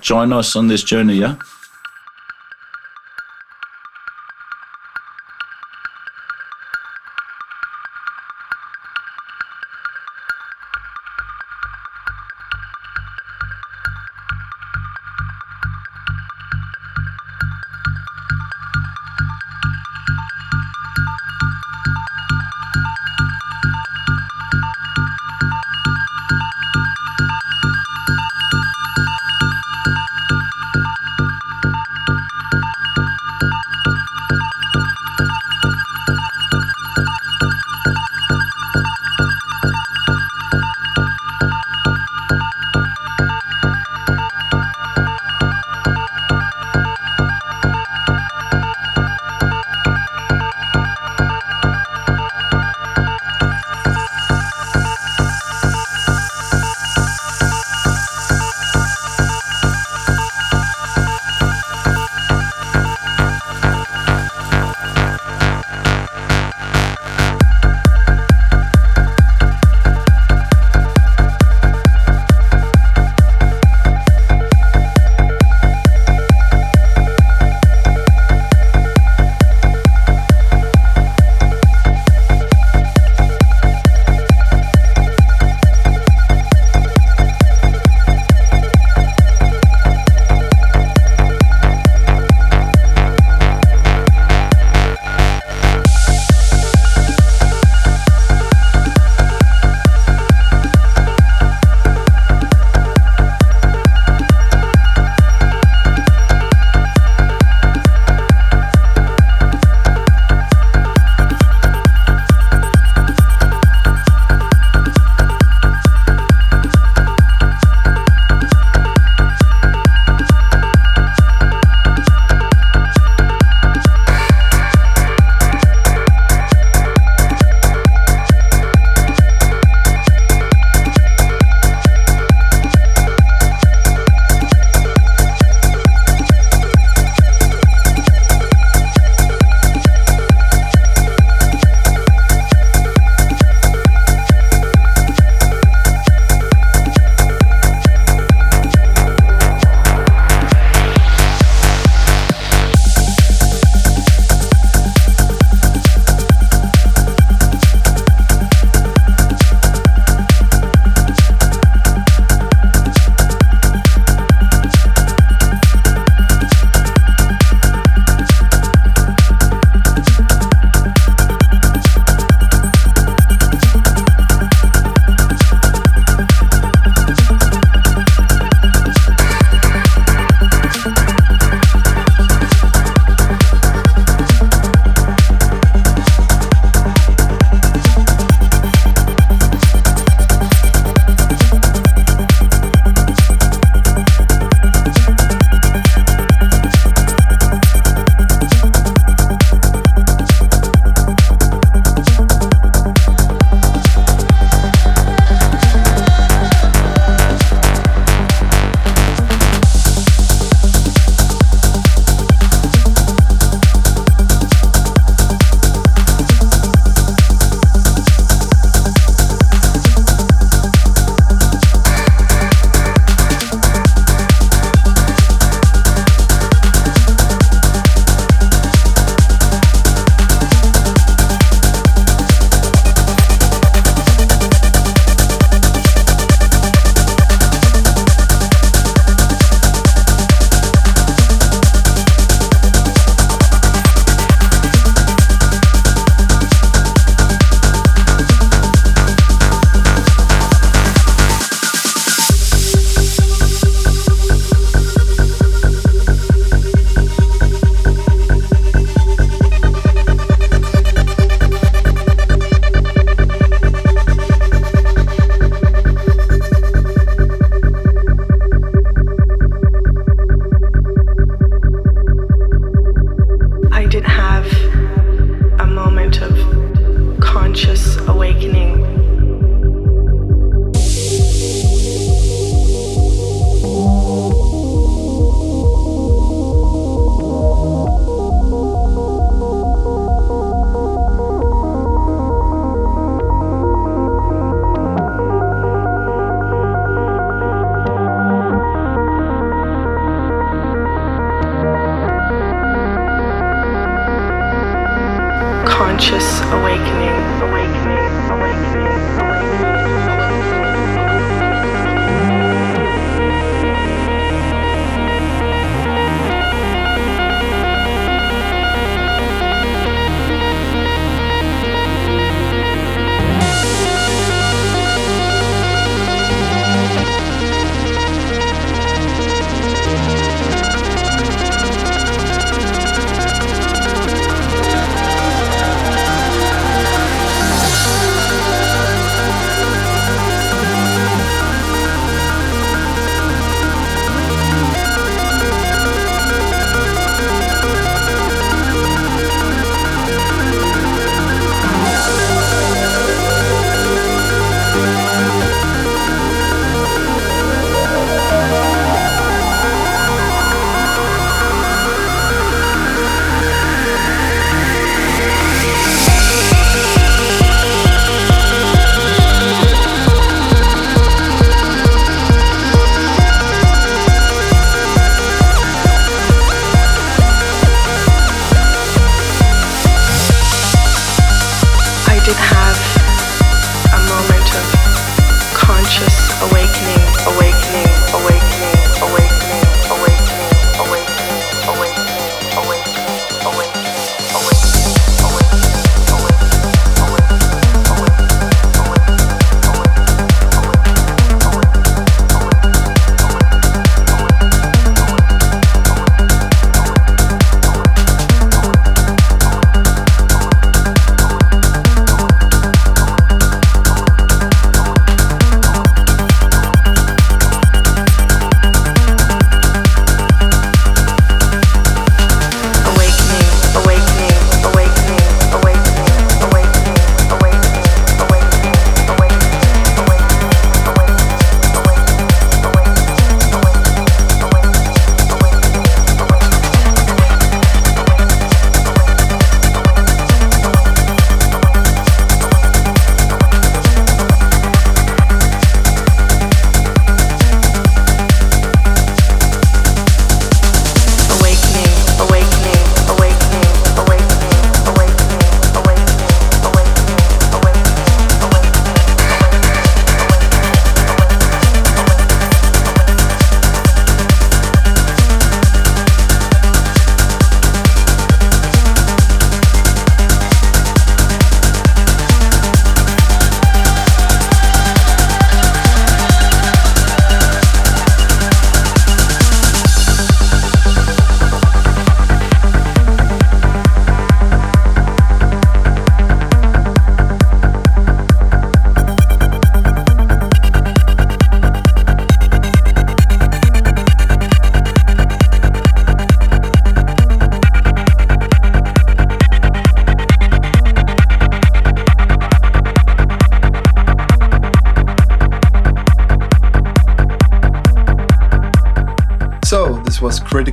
join 0.00 0.32
us 0.32 0.54
on 0.56 0.68
this 0.68 0.84
journey, 0.84 1.14
yeah? 1.14 1.34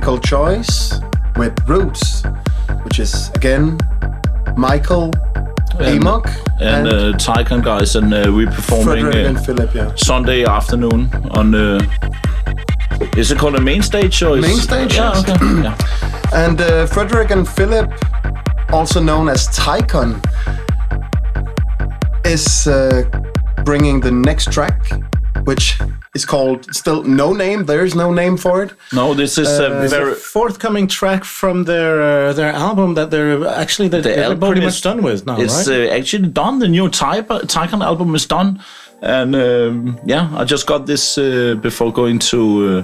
Critical 0.08 0.26
Choice 0.26 0.94
with 1.36 1.68
Roots, 1.68 2.22
which 2.84 2.98
is 2.98 3.28
again 3.34 3.76
Michael 4.56 5.12
And- 5.78 5.98
Amok 5.98 6.28
and, 6.60 6.88
uh, 6.88 7.12
Ticon 7.18 7.62
guys, 7.62 7.94
and 7.94 8.14
uh, 8.14 8.32
we're 8.34 8.46
performing 8.50 9.04
Frederick 9.04 9.26
uh, 9.26 9.28
and 9.28 9.44
Philip. 9.44 9.74
Yeah. 9.74 9.92
Sunday 9.96 10.44
afternoon 10.46 11.10
on. 11.32 11.54
Uh, 11.54 11.80
is 13.18 13.30
it 13.30 13.38
called 13.38 13.56
a 13.56 13.60
main 13.60 13.82
stage 13.82 14.22
or 14.22 14.38
is 14.38 14.46
Main 14.46 14.56
stage, 14.56 14.94
Yeah, 14.94 15.12
okay. 15.18 15.36
yeah. 15.62 15.76
And 16.32 16.58
uh, 16.58 16.86
Frederick 16.86 17.30
and 17.30 17.46
Philip, 17.46 17.92
also 18.72 19.00
known 19.02 19.28
as 19.28 19.46
Ticon, 19.48 20.24
is 22.24 22.66
uh, 22.66 23.02
bringing 23.62 24.00
the 24.00 24.10
next 24.10 24.50
track, 24.52 24.80
which 25.48 25.64
is 26.18 26.24
called 26.32 26.60
still 26.80 27.00
no 27.22 27.28
name. 27.44 27.60
There 27.70 27.84
is 27.88 27.94
no 27.94 28.08
name 28.22 28.36
for 28.44 28.54
it. 28.64 28.70
No, 28.92 29.14
this 29.14 29.32
is 29.38 29.48
Uh, 29.48 29.64
a 29.84 29.88
very. 29.96 30.14
forthcoming 30.36 30.86
track 30.98 31.22
from 31.24 31.56
their 31.70 31.94
uh, 32.10 32.32
their 32.38 32.52
album 32.66 32.88
that 32.98 33.08
they're 33.12 33.34
actually 33.62 33.88
that 33.92 34.02
The 34.02 34.08
they're 34.14 34.24
album 34.30 34.48
pretty 34.50 34.66
is- 34.66 34.68
much 34.74 34.80
done 34.88 35.00
with 35.08 35.20
now, 35.26 35.36
It's 35.44 35.60
right? 35.68 35.90
uh, 35.90 35.98
actually 35.98 36.28
done. 36.42 36.54
The 36.64 36.68
new 36.76 36.88
Type- 36.88 37.46
Ticon 37.54 37.82
album 37.90 38.14
is 38.14 38.26
done, 38.26 38.48
and 39.20 39.30
um, 39.34 39.98
yeah, 40.14 40.24
I 40.40 40.42
just 40.54 40.66
got 40.66 40.80
this 40.86 41.04
uh, 41.18 41.24
before 41.62 41.90
going 41.92 42.18
to 42.32 42.38
uh, 42.38 42.82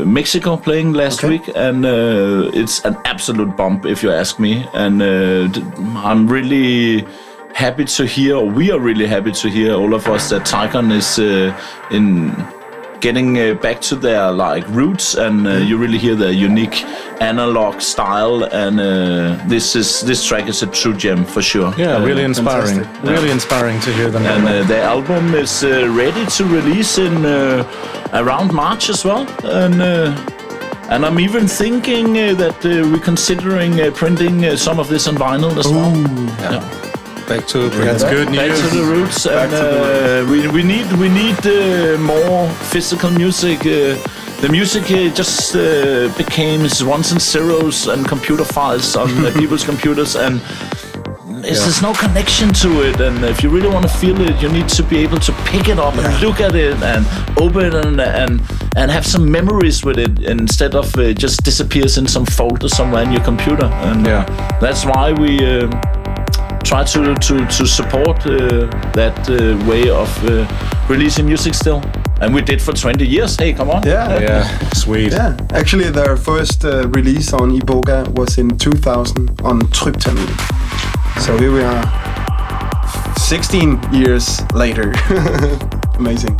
uh, 0.00 0.04
Mexico 0.18 0.56
playing 0.56 0.92
last 1.02 1.18
Okay. 1.24 1.28
week, 1.32 1.46
and 1.56 1.84
uh, 1.84 2.60
it's 2.60 2.76
an 2.88 2.94
absolute 3.12 3.52
bump 3.56 3.84
if 3.86 4.02
you 4.02 4.10
ask 4.22 4.38
me. 4.38 4.52
And 4.74 4.96
uh, 5.02 5.48
I'm 6.10 6.22
really 6.36 7.04
happy 7.64 7.84
to 7.84 8.04
hear, 8.06 8.36
or 8.36 8.46
we 8.58 8.70
are 8.74 8.80
really 8.80 9.06
happy 9.06 9.32
to 9.32 9.48
hear, 9.48 9.72
all 9.74 9.92
of 9.94 10.06
us, 10.06 10.28
that 10.30 10.42
Ticon 10.46 10.92
is 10.92 11.18
uh, 11.18 11.52
in 11.90 12.32
getting 13.00 13.38
uh, 13.38 13.54
back 13.62 13.80
to 13.80 13.94
their 13.96 14.30
like 14.32 14.64
roots, 14.68 15.14
and 15.16 15.46
uh, 15.46 15.50
you 15.68 15.76
really 15.84 15.98
hear 15.98 16.16
their 16.16 16.32
unique 16.32 16.84
analog 17.20 17.80
style. 17.80 18.44
And 18.62 18.78
uh, 18.80 18.86
this 19.48 19.74
is 19.76 20.00
this 20.02 20.24
track 20.28 20.48
is 20.48 20.62
a 20.62 20.66
true 20.66 20.94
gem 20.94 21.24
for 21.24 21.42
sure. 21.42 21.72
yeah, 21.76 21.96
Uh, 21.96 22.06
really 22.06 22.24
inspiring. 22.24 22.78
fantastic. 22.84 23.10
Really 23.16 23.30
inspiring 23.30 23.80
to 23.80 23.90
hear 23.92 24.10
them. 24.10 24.24
and 24.26 24.44
uh, 24.48 24.62
the 24.72 24.80
album 24.94 25.34
is 25.34 25.62
uh, 25.64 25.70
ready 26.02 26.24
to 26.36 26.42
release 26.44 26.98
in 27.06 27.24
uh, 27.24 27.64
around 28.12 28.52
March 28.52 28.88
as 28.90 29.04
well. 29.04 29.26
And 29.62 29.80
uh, 29.82 30.12
and 30.92 31.04
I'm 31.06 31.18
even 31.20 31.46
thinking 31.48 32.06
uh, 32.18 32.34
that 32.42 32.58
uh, 32.64 32.70
we're 32.90 33.04
considering 33.04 33.72
uh, 33.80 33.90
printing 34.00 34.44
uh, 34.44 34.56
some 34.56 34.80
of 34.80 34.88
this 34.88 35.06
on 35.08 35.16
vinyl 35.16 35.52
as 35.58 35.66
well. 35.66 35.92
Yeah. 36.40 36.62
Back 37.28 37.46
to 37.48 37.68
That's 37.68 38.04
good 38.04 38.28
Back 38.28 38.56
to 38.56 38.76
the 38.76 38.84
roots, 38.84 39.26
and 39.26 39.52
uh, 39.52 40.30
we, 40.30 40.48
we 40.48 40.62
need 40.62 40.90
we 40.94 41.08
need 41.10 41.36
uh, 41.46 41.98
more 41.98 42.48
physical 42.72 43.10
music. 43.10 43.60
Uh, 43.60 43.96
the 44.40 44.48
music 44.50 44.84
uh, 44.84 45.14
just 45.14 45.54
uh, 45.54 46.08
became 46.16 46.62
ones 46.88 47.12
and 47.12 47.20
zeros 47.20 47.86
and 47.86 48.08
computer 48.08 48.44
files 48.44 48.96
on 48.96 49.10
uh, 49.26 49.30
people's 49.38 49.62
computers, 49.64 50.16
and 50.16 50.40
It's, 51.44 51.60
There's 51.60 51.82
no 51.82 51.92
connection 51.92 52.48
to 52.62 52.68
it, 52.88 53.00
and 53.00 53.22
if 53.24 53.42
you 53.42 53.50
really 53.50 53.68
want 53.68 53.84
to 53.88 53.92
feel 53.98 54.18
it, 54.20 54.40
you 54.42 54.48
need 54.48 54.68
to 54.70 54.82
be 54.82 54.96
able 55.04 55.18
to 55.20 55.32
pick 55.44 55.68
it 55.68 55.78
up 55.78 55.94
and 55.96 56.20
look 56.22 56.40
at 56.40 56.54
it 56.54 56.82
and 56.82 57.04
open 57.38 57.64
it 57.66 57.74
and 57.74 58.00
and, 58.00 58.40
and 58.76 58.90
have 58.90 59.04
some 59.04 59.30
memories 59.30 59.84
with 59.84 59.98
it 59.98 60.18
instead 60.24 60.74
of 60.74 60.86
uh, 60.96 61.12
just 61.12 61.44
disappears 61.44 61.98
in 61.98 62.06
some 62.08 62.24
folder 62.26 62.68
somewhere 62.68 63.02
in 63.04 63.12
your 63.12 63.24
computer. 63.24 63.66
And 63.90 64.06
Yeah. 64.06 64.24
that's 64.60 64.84
why 64.86 65.12
we. 65.12 65.30
um 65.44 65.70
try 66.68 66.84
to 66.84 67.14
to 67.14 67.46
to 67.46 67.66
support 67.66 68.26
uh, 68.26 68.68
that 68.92 69.16
uh, 69.30 69.56
way 69.70 69.88
of 69.88 70.08
uh, 70.24 70.46
releasing 70.88 71.26
music 71.26 71.54
still, 71.54 71.82
and 72.20 72.34
we 72.34 72.42
did 72.42 72.60
for 72.60 72.74
20 72.74 73.06
years. 73.06 73.36
Hey, 73.36 73.54
come 73.54 73.70
on! 73.70 73.82
Yeah. 73.86 74.20
Yeah, 74.20 74.58
sweet. 74.74 75.12
Yeah, 75.12 75.36
actually, 75.50 75.90
their 75.90 76.16
first 76.16 76.64
uh, 76.64 76.88
release 76.88 77.32
on 77.32 77.58
Iboga 77.58 78.08
was 78.14 78.36
in 78.38 78.58
2000 78.58 79.40
on 79.42 79.60
Tryptamine. 79.72 80.34
So 81.20 81.38
here 81.38 81.52
we 81.52 81.62
are, 81.62 81.84
16 83.16 83.80
years 83.92 84.40
later. 84.52 84.92
Amazing. 85.98 86.38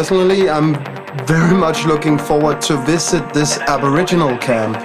Personally, 0.00 0.48
I'm 0.48 0.72
very 1.26 1.54
much 1.54 1.84
looking 1.84 2.16
forward 2.16 2.62
to 2.62 2.78
visit 2.86 3.22
this 3.34 3.58
Aboriginal 3.58 4.34
camp. 4.38 4.78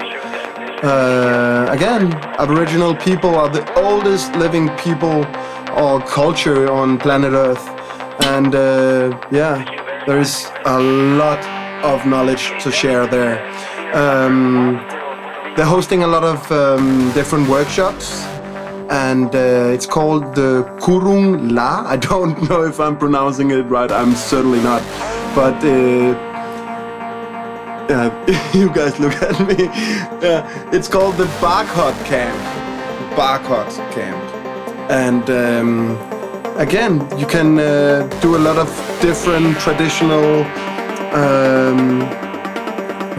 Uh, 0.83 1.67
again, 1.69 2.11
Aboriginal 2.37 2.93
people 2.93 3.33
are 3.35 3.47
the 3.47 3.63
oldest 3.79 4.35
living 4.35 4.67
people 4.75 5.25
or 5.81 6.01
culture 6.01 6.69
on 6.69 6.97
planet 6.97 7.31
Earth, 7.31 7.65
and 8.33 8.53
uh, 8.53 9.17
yeah, 9.31 9.55
there 10.05 10.19
is 10.19 10.51
a 10.65 10.79
lot 11.21 11.41
of 11.91 12.05
knowledge 12.05 12.51
to 12.63 12.69
share 12.69 13.07
there. 13.07 13.37
Um, 13.95 14.73
they're 15.55 15.71
hosting 15.77 16.03
a 16.03 16.07
lot 16.07 16.25
of 16.25 16.39
um, 16.51 17.09
different 17.13 17.47
workshops 17.47 18.25
and 18.89 19.33
uh, 19.35 19.73
it's 19.73 19.85
called 19.85 20.35
the 20.35 20.63
Kurung 20.79 21.51
La. 21.51 21.83
I 21.87 21.97
don't 21.97 22.49
know 22.49 22.63
if 22.63 22.79
I'm 22.79 22.97
pronouncing 22.97 23.51
it 23.51 23.63
right. 23.63 23.91
I'm 23.91 24.13
certainly 24.13 24.61
not, 24.61 24.81
but 25.35 25.61
uh, 25.65 26.15
uh, 27.89 28.51
you 28.53 28.69
guys 28.73 28.97
look 28.99 29.13
at 29.21 29.37
me. 29.45 29.65
Yeah, 30.25 30.71
it's 30.71 30.87
called 30.87 31.17
the 31.17 31.25
Bark 31.41 31.67
Hut 31.67 31.93
Camp. 32.05 32.37
Bark 33.15 33.43
Hut 33.43 33.69
Camp, 33.93 34.17
and 34.89 35.29
um, 35.29 35.97
again, 36.57 36.93
you 37.19 37.27
can 37.27 37.59
uh, 37.59 38.07
do 38.21 38.37
a 38.37 38.41
lot 38.47 38.57
of 38.57 38.69
different 39.01 39.59
traditional 39.59 40.43
um, 41.13 41.99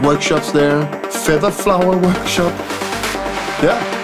workshops 0.02 0.52
there. 0.52 0.86
Feather 1.10 1.50
flower 1.50 1.96
workshop. 1.96 2.52
Yeah 3.62 3.96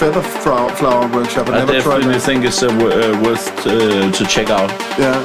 feather 0.00 0.22
flower, 0.22 1.06
workshop. 1.12 1.46
I, 1.50 1.60
I 1.60 1.66
definitely 1.66 2.18
think 2.18 2.46
it's 2.46 2.62
uh, 2.62 2.68
uh, 2.68 3.20
worth 3.22 3.46
uh, 3.66 4.10
to 4.10 4.24
check 4.24 4.48
out. 4.48 4.70
Yeah. 4.98 5.20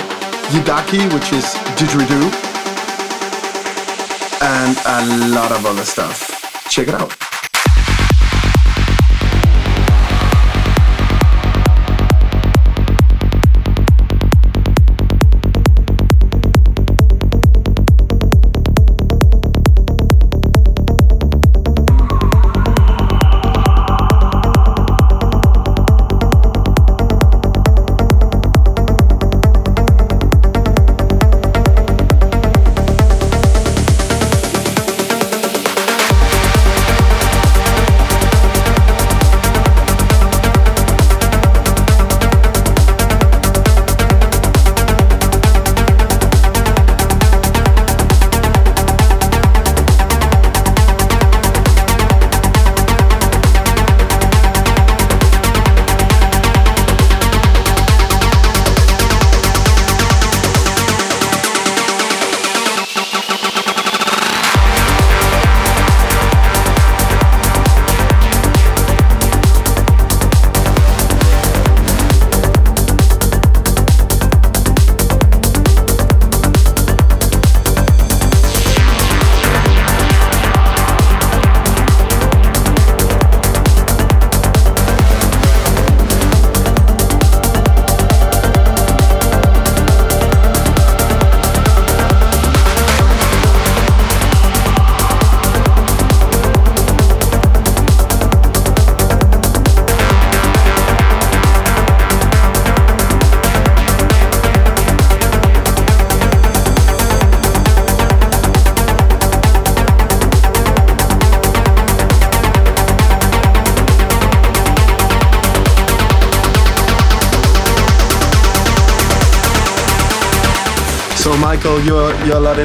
Yidaki, 0.55 1.13
which 1.13 1.33
is 1.33 1.43
didgeridoo. 1.75 2.31
And 4.41 4.77
a 4.85 5.35
lot 5.35 5.51
of 5.51 5.65
other 5.65 5.83
stuff. 5.83 6.69
Check 6.69 6.87
it 6.87 6.93
out. 6.93 7.24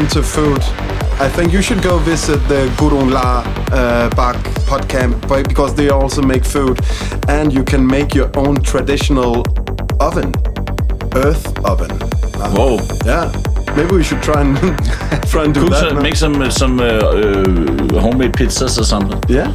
Into 0.00 0.22
food. 0.22 0.62
I 1.20 1.28
think 1.28 1.52
you 1.52 1.60
should 1.60 1.82
go 1.82 1.98
visit 1.98 2.38
the 2.48 2.72
Gurung 2.78 3.10
La 3.12 3.42
uh, 3.70 4.08
Bark 4.16 4.38
Hut 4.66 4.88
Camp 4.88 5.20
because 5.28 5.74
they 5.74 5.90
also 5.90 6.22
make 6.22 6.42
food, 6.44 6.80
and 7.28 7.52
you 7.52 7.62
can 7.62 7.86
make 7.86 8.14
your 8.14 8.30
own 8.38 8.62
traditional 8.62 9.44
oven, 10.00 10.32
earth 11.14 11.46
oven. 11.66 11.90
Uh, 12.40 12.50
Whoa. 12.56 12.78
Yeah, 13.04 13.30
maybe 13.76 13.96
we 13.96 14.02
should 14.02 14.22
try 14.22 14.40
and 14.40 14.56
try 15.30 15.44
and 15.44 15.52
do 15.52 15.60
Cook 15.60 15.70
that. 15.70 15.90
some, 15.90 16.02
make 16.02 16.16
some 16.16 16.40
uh, 16.40 16.50
some 16.50 16.80
uh, 16.80 16.84
uh, 16.84 18.00
homemade 18.00 18.32
pizzas 18.32 18.78
or 18.78 18.84
something. 18.84 19.20
Yeah, 19.28 19.52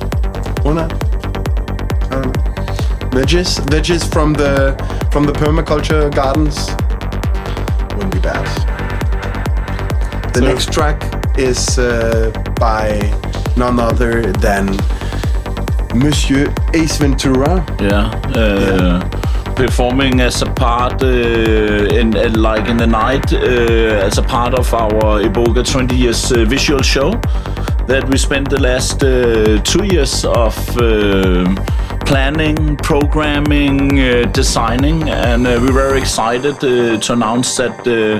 why 0.62 0.74
not? 0.74 0.94
I. 2.12 2.22
Veggies, 3.16 3.60
veggies 3.72 4.04
from 4.14 4.34
the 4.34 4.76
from 5.12 5.26
the 5.26 5.34
permaculture 5.34 6.14
gardens 6.14 6.70
wouldn't 7.96 8.14
be 8.14 8.20
bad. 8.20 8.46
The 10.36 10.42
So- 10.42 10.48
next 10.48 10.74
track 10.74 11.00
is 11.38 11.80
uh, 11.80 12.30
by 12.60 13.00
none 13.56 13.80
other 13.80 14.34
than 14.34 14.66
Monsieur 15.96 16.54
Ace 16.74 16.98
Ventura. 16.98 17.64
Yeah. 17.80 18.12
Uh, 18.36 19.00
Performing 19.56 20.20
as 20.20 20.42
a 20.42 20.46
part 20.48 21.02
uh, 21.02 21.08
in 22.00 22.14
uh, 22.18 22.30
like 22.36 22.68
in 22.68 22.76
the 22.76 22.88
night 22.88 23.32
uh, 23.32 24.08
as 24.08 24.18
a 24.18 24.22
part 24.22 24.54
of 24.54 24.74
our 24.74 25.22
Iboga 25.24 25.64
20 25.64 25.96
years 25.96 26.30
uh, 26.34 26.44
visual 26.44 26.82
show 26.82 27.12
that 27.88 28.04
we 28.10 28.18
spent 28.18 28.50
the 28.50 28.60
last 28.60 29.02
uh, 29.02 29.62
two 29.64 29.86
years 29.86 30.26
of 30.26 30.58
uh, 30.78 31.56
planning, 32.06 32.76
programming, 32.84 33.98
uh, 34.00 34.26
designing, 34.34 35.10
and 35.10 35.48
uh, 35.48 35.58
we're 35.62 35.72
very 35.72 36.00
excited 36.00 36.56
uh, 36.56 37.00
to 37.00 37.14
announce 37.14 37.56
that 37.56 37.80
uh, 37.88 38.20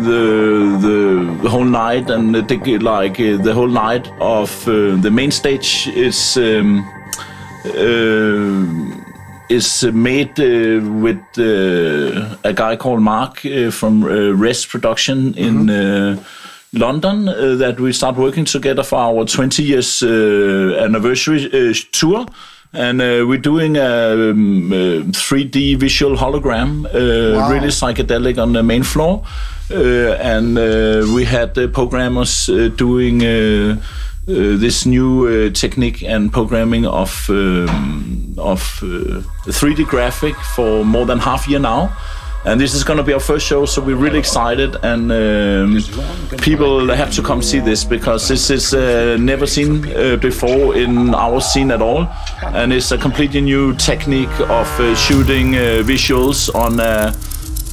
the 0.00 1.38
the 1.42 1.48
whole 1.48 1.64
night 1.64 2.10
and 2.10 2.34
the, 2.34 2.78
like 2.78 3.20
uh, 3.20 3.36
the 3.42 3.52
whole 3.52 3.68
night 3.68 4.08
of 4.20 4.50
uh, 4.68 4.96
the 5.02 5.10
main 5.10 5.30
stage 5.30 5.88
is. 5.94 6.36
Um, 6.36 6.84
uh, 7.64 9.02
is 9.48 9.84
made 9.92 10.38
uh, 10.40 10.80
with 11.00 11.20
uh, 11.38 12.36
a 12.42 12.52
guy 12.54 12.74
called 12.76 13.02
Mark 13.02 13.44
uh, 13.44 13.70
from 13.70 14.02
Rest 14.40 14.68
Production 14.68 15.34
in 15.34 15.68
uh, 15.68 16.16
London 16.72 17.28
uh, 17.28 17.54
that 17.56 17.78
we 17.78 17.92
start 17.92 18.16
working 18.16 18.46
together 18.46 18.82
for 18.82 18.96
our 18.98 19.24
20 19.26 19.62
years 19.62 20.02
anniversary 20.02 21.74
tour. 21.92 22.26
And 22.74 23.00
we're 23.28 23.36
doing 23.36 23.76
a 23.76 24.30
um, 24.30 24.72
uh, 24.72 24.76
3D 25.12 25.76
visual 25.76 26.16
hologram, 26.16 26.84
Wow. 26.84 27.50
really 27.52 27.68
psychedelic 27.68 28.38
on 28.38 28.54
the 28.54 28.62
main 28.62 28.82
floor. 28.82 29.22
Uh, 29.72 30.12
and 30.20 30.58
uh, 30.58 31.06
we 31.14 31.24
had 31.24 31.54
the 31.54 31.66
programmers 31.66 32.48
uh, 32.50 32.68
doing 32.76 33.22
uh, 33.22 33.74
this 34.26 34.84
new 34.84 35.26
uh, 35.26 35.50
technique 35.50 36.02
and 36.02 36.30
programming 36.30 36.84
of 36.84 37.26
um, 37.30 38.34
of 38.36 38.60
uh, 38.82 39.22
3D 39.46 39.86
graphic 39.86 40.36
for 40.54 40.84
more 40.84 41.06
than 41.06 41.18
half 41.18 41.48
year 41.48 41.58
now. 41.58 41.90
And 42.44 42.60
this 42.60 42.74
is 42.74 42.84
going 42.84 42.98
to 42.98 43.04
be 43.04 43.14
our 43.14 43.20
first 43.20 43.46
show, 43.46 43.66
so 43.66 43.80
we're 43.80 43.96
really 43.96 44.18
excited, 44.18 44.76
and 44.82 45.12
um, 45.12 46.38
people 46.38 46.88
have 46.88 47.14
to 47.14 47.22
come 47.22 47.40
see 47.40 47.60
this 47.60 47.84
because 47.84 48.26
this 48.26 48.50
is 48.50 48.72
never 49.20 49.46
seen 49.46 49.82
before 50.18 50.74
in 50.74 51.14
our 51.14 51.40
scene 51.40 51.70
at 51.70 51.80
all, 51.80 52.08
and 52.42 52.72
it's 52.72 52.90
a 52.90 52.98
completely 52.98 53.40
new 53.40 53.76
technique 53.76 54.40
of 54.50 54.66
shooting 54.98 55.52
visuals 55.86 56.52
on 56.52 56.80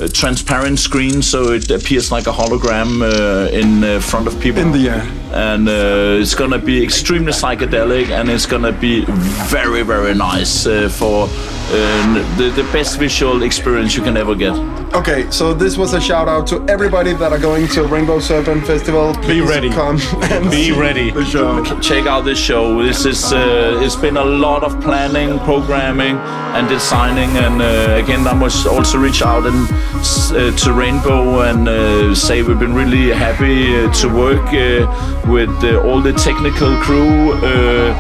transparent 0.08 0.80
screen, 0.80 1.22
so 1.22 1.52
it 1.52 1.70
appears 1.72 2.12
like 2.12 2.28
a 2.28 2.32
hologram 2.32 3.02
uh, 3.02 3.50
in 3.52 3.84
uh, 3.84 4.00
front 4.00 4.28
of 4.28 4.40
people 4.40 4.62
In 4.62 4.72
the 4.72 4.90
air. 4.90 5.02
and 5.34 5.68
uh, 5.68 6.22
it's 6.22 6.36
gonna 6.36 6.58
be 6.60 6.82
extremely 6.84 7.32
psychedelic 7.34 8.10
and 8.10 8.30
it's 8.30 8.46
gonna 8.46 8.72
be 8.72 9.04
very 9.50 9.84
very 9.84 10.14
nice 10.16 10.66
uh, 10.66 10.88
for 10.90 11.28
uh, 11.72 12.38
the, 12.38 12.50
the 12.56 12.64
best 12.72 12.98
visual 12.98 13.44
experience 13.44 13.96
you 13.96 14.02
can 14.04 14.16
ever 14.18 14.36
get 14.36 14.54
Okay, 14.96 15.30
so 15.30 15.54
this 15.54 15.78
was 15.78 15.94
a 15.94 16.02
shout 16.02 16.28
out 16.28 16.48
to 16.48 16.66
everybody 16.68 17.14
that 17.14 17.32
are 17.32 17.38
going 17.38 17.68
to 17.68 17.84
Rainbow 17.84 18.20
Serpent 18.20 18.66
Festival. 18.66 19.14
Please 19.22 19.48
ready. 19.48 19.70
Come 19.70 20.00
and 20.32 20.50
Be 20.50 20.72
ready. 20.72 21.12
The 21.12 21.24
show. 21.26 21.64
check 21.80 22.08
out 22.08 22.22
this 22.26 22.40
show 22.40 22.82
this 22.82 23.06
is 23.06 23.32
uh, 23.32 23.82
it's 23.84 23.96
been 23.96 24.18
a 24.18 24.26
lot 24.26 24.64
of 24.64 24.80
planning 24.82 25.38
programming 25.40 26.18
and 26.56 26.68
designing 26.68 27.30
and 27.38 27.62
uh, 27.62 28.04
again 28.04 28.26
I 28.26 28.34
must 28.34 28.66
also 28.66 28.98
reach 28.98 29.22
out 29.22 29.46
and 29.46 29.70
s- 29.70 29.89
uh, 30.32 30.56
to 30.56 30.74
Rainbow 30.74 31.42
and 31.42 31.68
uh, 31.68 32.16
say 32.16 32.42
we've 32.42 32.60
been 32.60 32.74
really 32.74 33.10
happy 33.10 33.76
uh, 33.76 33.92
to 33.94 34.08
work 34.08 34.48
uh, 34.54 34.88
with 35.28 35.50
uh, 35.64 35.82
all 35.84 36.02
the 36.02 36.14
technical 36.14 36.76
crew 36.78 37.34
uh, 37.34 37.96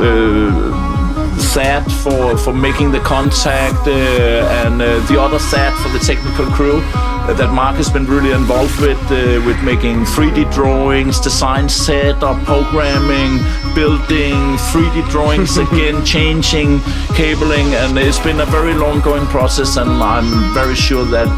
uh, 0.00 0.70
for, 2.02 2.36
for 2.36 2.52
making 2.52 2.90
the 2.90 3.00
contact 3.00 3.86
and 3.86 4.80
the 4.80 5.20
other 5.20 5.38
Thad 5.38 5.72
for 5.82 5.90
the 5.90 5.98
technical 5.98 6.46
crew 6.46 6.82
that 7.32 7.52
Mark 7.52 7.76
has 7.76 7.90
been 7.90 8.06
really 8.06 8.32
involved 8.32 8.78
with 8.80 9.00
uh, 9.10 9.40
with 9.46 9.60
making 9.62 10.04
3D 10.04 10.52
drawings, 10.52 11.18
design 11.20 11.68
setup, 11.68 12.42
programming, 12.44 13.38
building 13.74 14.36
3D 14.70 15.08
drawings 15.10 15.56
again, 15.66 16.04
changing 16.04 16.80
cabling, 17.16 17.74
and 17.74 17.98
it's 17.98 18.20
been 18.20 18.40
a 18.40 18.46
very 18.46 18.74
long 18.74 19.00
going 19.00 19.26
process. 19.26 19.76
And 19.76 19.90
I'm 19.90 20.52
very 20.52 20.74
sure 20.74 21.04
that 21.06 21.28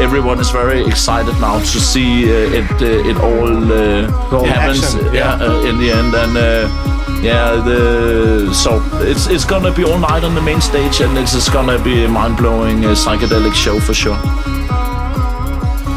everyone 0.00 0.40
is 0.40 0.50
very 0.50 0.84
excited 0.84 1.34
now 1.40 1.58
to 1.58 1.78
see 1.80 2.24
uh, 2.24 2.60
it 2.60 2.70
uh, 2.82 3.10
it 3.10 3.16
all 3.16 3.72
uh, 3.72 4.10
happens 4.44 4.84
action, 4.84 5.14
yeah, 5.14 5.38
yeah. 5.38 5.46
uh, 5.46 5.68
in 5.68 5.78
the 5.78 5.90
end 5.90 6.14
and. 6.14 6.36
Uh, 6.36 6.92
yeah, 7.22 7.56
the 7.56 8.52
so 8.52 8.82
it's 9.00 9.26
it's 9.26 9.44
gonna 9.44 9.72
be 9.72 9.84
all 9.84 9.98
night 9.98 10.22
on 10.22 10.34
the 10.34 10.42
main 10.42 10.60
stage, 10.60 11.00
and 11.00 11.16
it's 11.16 11.32
just 11.32 11.50
gonna 11.52 11.82
be 11.82 12.04
a 12.04 12.08
mind-blowing 12.08 12.84
uh, 12.84 12.90
psychedelic 12.90 13.54
show 13.54 13.80
for 13.80 13.94
sure. 13.94 14.18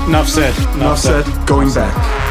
Enough 0.10 0.28
said. 0.28 0.58
Enough, 0.58 0.76
Enough 0.76 1.00
said. 1.00 1.48
Going 1.48 1.72
back. 1.72 2.29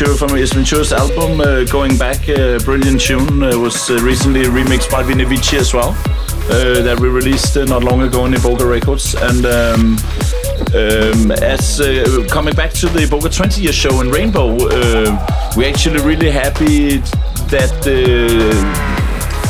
Ventura 0.00 0.16
from 0.16 0.38
Ace 0.38 0.54
Ventura's 0.54 0.92
album, 0.94 1.42
uh, 1.42 1.64
Going 1.64 1.94
Back, 1.98 2.26
uh, 2.30 2.58
brilliant 2.60 3.02
tune, 3.02 3.42
uh, 3.42 3.58
was 3.58 3.90
uh, 3.90 3.98
recently 4.00 4.44
remixed 4.44 4.90
by 4.90 5.02
Vini 5.02 5.24
Vici 5.24 5.58
as 5.58 5.74
well, 5.74 5.90
uh, 6.48 6.80
that 6.80 6.98
we 6.98 7.08
released 7.10 7.54
uh, 7.58 7.66
not 7.66 7.84
long 7.84 8.00
ago 8.00 8.22
on 8.22 8.32
Iboga 8.32 8.66
Records. 8.66 9.14
And 9.14 9.44
um, 9.44 9.98
um, 10.74 11.30
as 11.42 11.82
uh, 11.82 12.26
coming 12.30 12.54
back 12.54 12.70
to 12.80 12.86
the 12.88 13.00
Iboga 13.00 13.34
20 13.34 13.60
year 13.60 13.74
show 13.74 14.00
in 14.00 14.08
Rainbow, 14.10 14.56
uh, 14.70 15.52
we're 15.54 15.68
actually 15.68 16.00
really 16.00 16.30
happy 16.30 16.96
that. 17.50 17.76
Uh, 17.86 18.96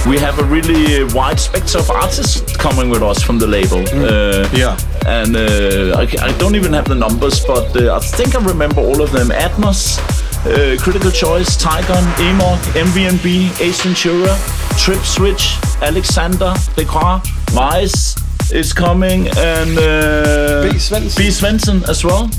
we 0.08 0.18
have 0.18 0.38
a 0.38 0.44
really 0.44 1.04
wide 1.12 1.38
spectrum 1.38 1.82
of 1.82 1.90
artists 1.90 2.56
coming 2.56 2.88
with 2.88 3.02
us 3.02 3.22
from 3.22 3.38
the 3.38 3.46
label. 3.46 3.80
Uh, 3.92 4.48
Yeah. 4.54 4.74
and 5.06 5.36
uh, 5.36 5.98
I, 5.98 6.08
I 6.26 6.32
don't 6.38 6.54
even 6.54 6.72
have 6.72 6.86
the 6.88 6.94
numbers, 6.94 7.44
but 7.44 7.76
uh, 7.76 7.94
I 7.94 7.98
think 8.00 8.34
I 8.34 8.42
remember 8.42 8.80
all 8.80 9.02
of 9.02 9.12
them. 9.12 9.28
Atmos, 9.28 9.98
uh, 10.46 10.76
Critical 10.80 11.10
Choice, 11.10 11.56
Ticon, 11.56 12.04
Amok, 12.18 12.60
MVMB, 12.74 13.60
Ace 13.60 13.82
Ventura, 13.82 14.36
Tripswitch, 14.76 15.60
Alexander, 15.82 16.54
Decra, 16.76 17.22
Vice 17.50 18.16
is 18.52 18.72
coming, 18.72 19.28
and 19.36 19.78
uh, 19.78 20.62
B. 20.62 20.76
Svensson. 20.78 21.16
B. 21.16 21.28
Svensson 21.28 21.88
as 21.88 22.04
well. 22.04 22.30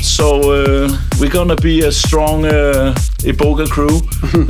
So 0.00 0.52
uh, 0.52 0.96
we're 1.20 1.30
gonna 1.30 1.56
be 1.56 1.82
a 1.82 1.90
strong 1.92 2.44
uh, 2.44 2.94
Iboga 3.18 3.68
crew 3.68 3.98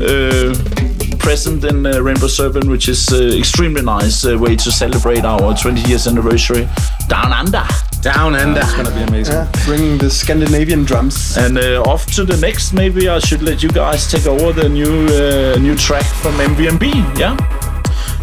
uh, 0.04 1.18
present 1.18 1.64
in 1.64 1.86
uh, 1.86 2.00
Rainbow 2.00 2.28
Serpent, 2.28 2.66
which 2.66 2.88
is 2.88 3.10
uh, 3.10 3.16
extremely 3.36 3.82
nice 3.82 4.24
uh, 4.26 4.36
way 4.38 4.56
to 4.56 4.70
celebrate 4.70 5.24
our 5.24 5.56
20 5.56 5.80
years 5.88 6.06
anniversary 6.06 6.68
down 7.08 7.32
under. 7.32 7.66
Down 8.02 8.36
and 8.36 8.56
It's 8.56 8.74
gonna 8.74 8.94
be 8.94 9.02
amazing. 9.02 9.34
Yeah, 9.34 9.50
bringing 9.64 9.98
the 9.98 10.08
Scandinavian 10.10 10.84
drums. 10.84 11.36
And 11.36 11.58
uh, 11.58 11.82
off 11.82 12.06
to 12.14 12.24
the 12.24 12.36
next. 12.36 12.72
Maybe 12.72 13.08
I 13.08 13.18
should 13.18 13.42
let 13.42 13.62
you 13.62 13.70
guys 13.70 14.06
take 14.10 14.26
over 14.26 14.52
the 14.52 14.68
new 14.68 15.06
uh, 15.06 15.58
new 15.58 15.74
track 15.74 16.04
from 16.22 16.34
MVMB. 16.34 17.18
Yeah. 17.18 17.36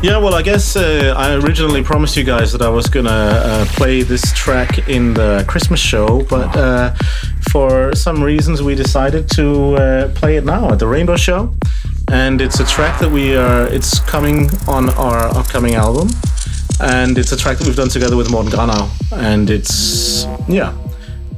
Yeah, 0.02 0.18
well, 0.18 0.36
I 0.36 0.42
guess 0.42 0.76
uh, 0.76 1.14
I 1.18 1.34
originally 1.36 1.82
promised 1.82 2.16
you 2.16 2.24
guys 2.24 2.52
that 2.52 2.62
I 2.62 2.70
was 2.70 2.88
gonna 2.88 3.10
uh, 3.10 3.66
play 3.76 4.04
this 4.04 4.22
track 4.34 4.88
in 4.88 5.14
the 5.14 5.44
Christmas 5.48 5.80
show, 5.80 6.24
but 6.30 6.56
uh, 6.56 6.94
for 7.52 7.96
some 7.96 8.22
reasons 8.24 8.62
we 8.62 8.76
decided 8.76 9.28
to 9.32 9.76
uh, 9.76 10.10
play 10.14 10.36
it 10.38 10.46
now 10.46 10.72
at 10.72 10.80
the 10.80 10.88
Rainbow 10.88 11.16
Show, 11.18 11.56
and 12.12 12.40
it's 12.42 12.60
a 12.60 12.66
track 12.66 13.00
that 13.00 13.10
we 13.10 13.36
are. 13.36 13.68
It's 13.68 14.00
coming 14.00 14.50
on 14.68 14.90
our 14.92 15.28
upcoming 15.36 15.76
album, 15.76 16.10
and 16.82 17.18
it's 17.18 17.32
a 17.32 17.38
track 17.38 17.58
that 17.58 17.68
we've 17.68 17.76
done 17.76 17.90
together 17.90 18.18
with 18.18 18.30
Morten 18.32 18.52
Granau, 18.52 18.90
and 19.14 19.50
it's 19.50 20.26
yeah. 20.48 20.76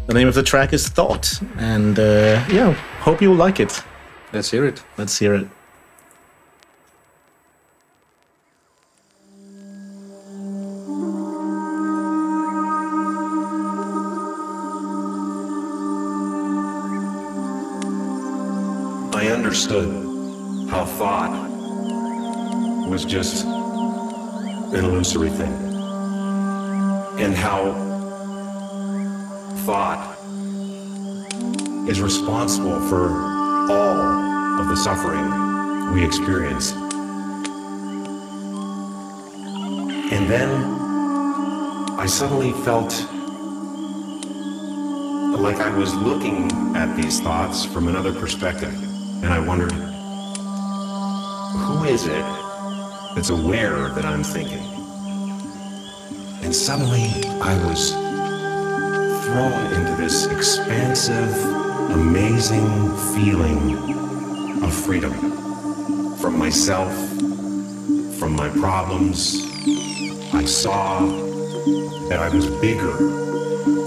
The 0.07 0.13
name 0.13 0.27
of 0.29 0.35
the 0.35 0.43
track 0.43 0.71
is 0.71 0.87
Thought, 0.87 1.41
and 1.57 1.99
uh, 1.99 2.43
yeah, 2.49 2.71
hope 3.01 3.21
you 3.21 3.29
will 3.29 3.37
like 3.37 3.59
it. 3.59 3.83
Let's 4.31 4.49
hear 4.49 4.65
it. 4.65 4.81
Let's 4.97 5.17
hear 5.17 5.35
it. 5.35 5.47
I 19.13 19.27
understood 19.29 19.89
how 20.69 20.85
thought 20.85 21.31
was 22.89 23.03
just 23.03 23.45
an 24.73 24.83
illusory 24.83 25.29
thing. 25.29 25.53
And 27.19 27.33
how 27.33 27.73
thought 29.65 30.17
is 31.89 32.01
responsible 32.01 32.79
for 32.89 33.09
all 33.71 34.59
of 34.59 34.67
the 34.67 34.75
suffering 34.75 35.93
we 35.93 36.03
experience. 36.03 36.73
And 40.11 40.29
then 40.29 40.49
I 41.97 42.05
suddenly 42.05 42.51
felt 42.63 42.91
like 45.39 45.59
I 45.61 45.73
was 45.77 45.93
looking 45.95 46.51
at 46.75 46.95
these 46.95 47.21
thoughts 47.21 47.63
from 47.65 47.87
another 47.87 48.13
perspective. 48.13 48.73
And 49.23 49.27
I 49.27 49.39
wondered, 49.39 49.71
who 51.53 51.83
is 51.85 52.05
it 52.05 52.46
that's 53.17 53.31
aware 53.31 53.89
that 53.89 54.05
I'm 54.05 54.23
thinking? 54.23 54.61
And 56.43 56.55
suddenly 56.55 57.09
I 57.41 57.57
was 57.65 57.93
thrown 59.25 59.73
into 59.73 59.95
this 59.95 60.27
expansive, 60.27 61.35
amazing 61.89 62.69
feeling 63.15 64.63
of 64.63 64.71
freedom 64.71 65.13
from 66.17 66.37
myself, 66.37 66.93
from 68.19 68.35
my 68.35 68.49
problems. 68.49 69.41
I 70.31 70.45
saw 70.45 70.99
that 72.09 72.19
I 72.19 72.29
was 72.29 72.45
bigger 72.61 72.93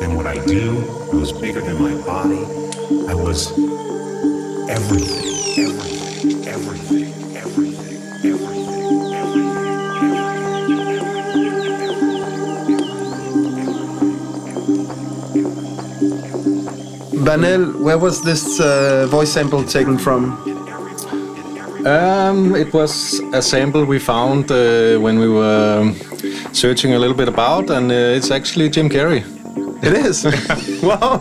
than 0.01 0.16
what 0.16 0.26
I 0.26 0.45
do. 0.45 0.76
I 1.12 1.14
was 1.14 1.31
bigger 1.31 1.61
than 1.61 1.81
my 1.81 1.95
body. 2.05 2.43
I 3.09 3.14
was 3.14 3.53
everything, 4.68 5.68
everything, 5.68 6.49
everything, 6.49 7.37
everything, 7.37 7.89
Vanel, 17.31 17.76
where 17.76 17.97
was 17.97 18.24
this 18.24 18.59
uh, 18.61 19.07
voice 19.09 19.33
sample 19.33 19.62
taken 19.62 19.97
from? 19.99 20.33
Um, 21.87 22.57
it 22.57 22.74
was 22.74 23.20
a 23.33 23.41
sample 23.41 23.85
we 23.85 24.01
found 24.01 24.51
uh, 24.51 24.99
when 24.99 25.20
we 25.20 25.28
were 25.28 25.81
um, 25.81 25.95
searching 26.53 26.95
a 26.95 26.99
little 26.99 27.16
bit 27.16 27.28
about, 27.28 27.70
and 27.70 27.93
uh, 27.93 28.16
it's 28.18 28.33
actually 28.33 28.68
Jim 28.68 28.89
Carrey. 28.89 29.22
It 29.81 29.93
is. 29.93 30.24
wow. 30.83 31.20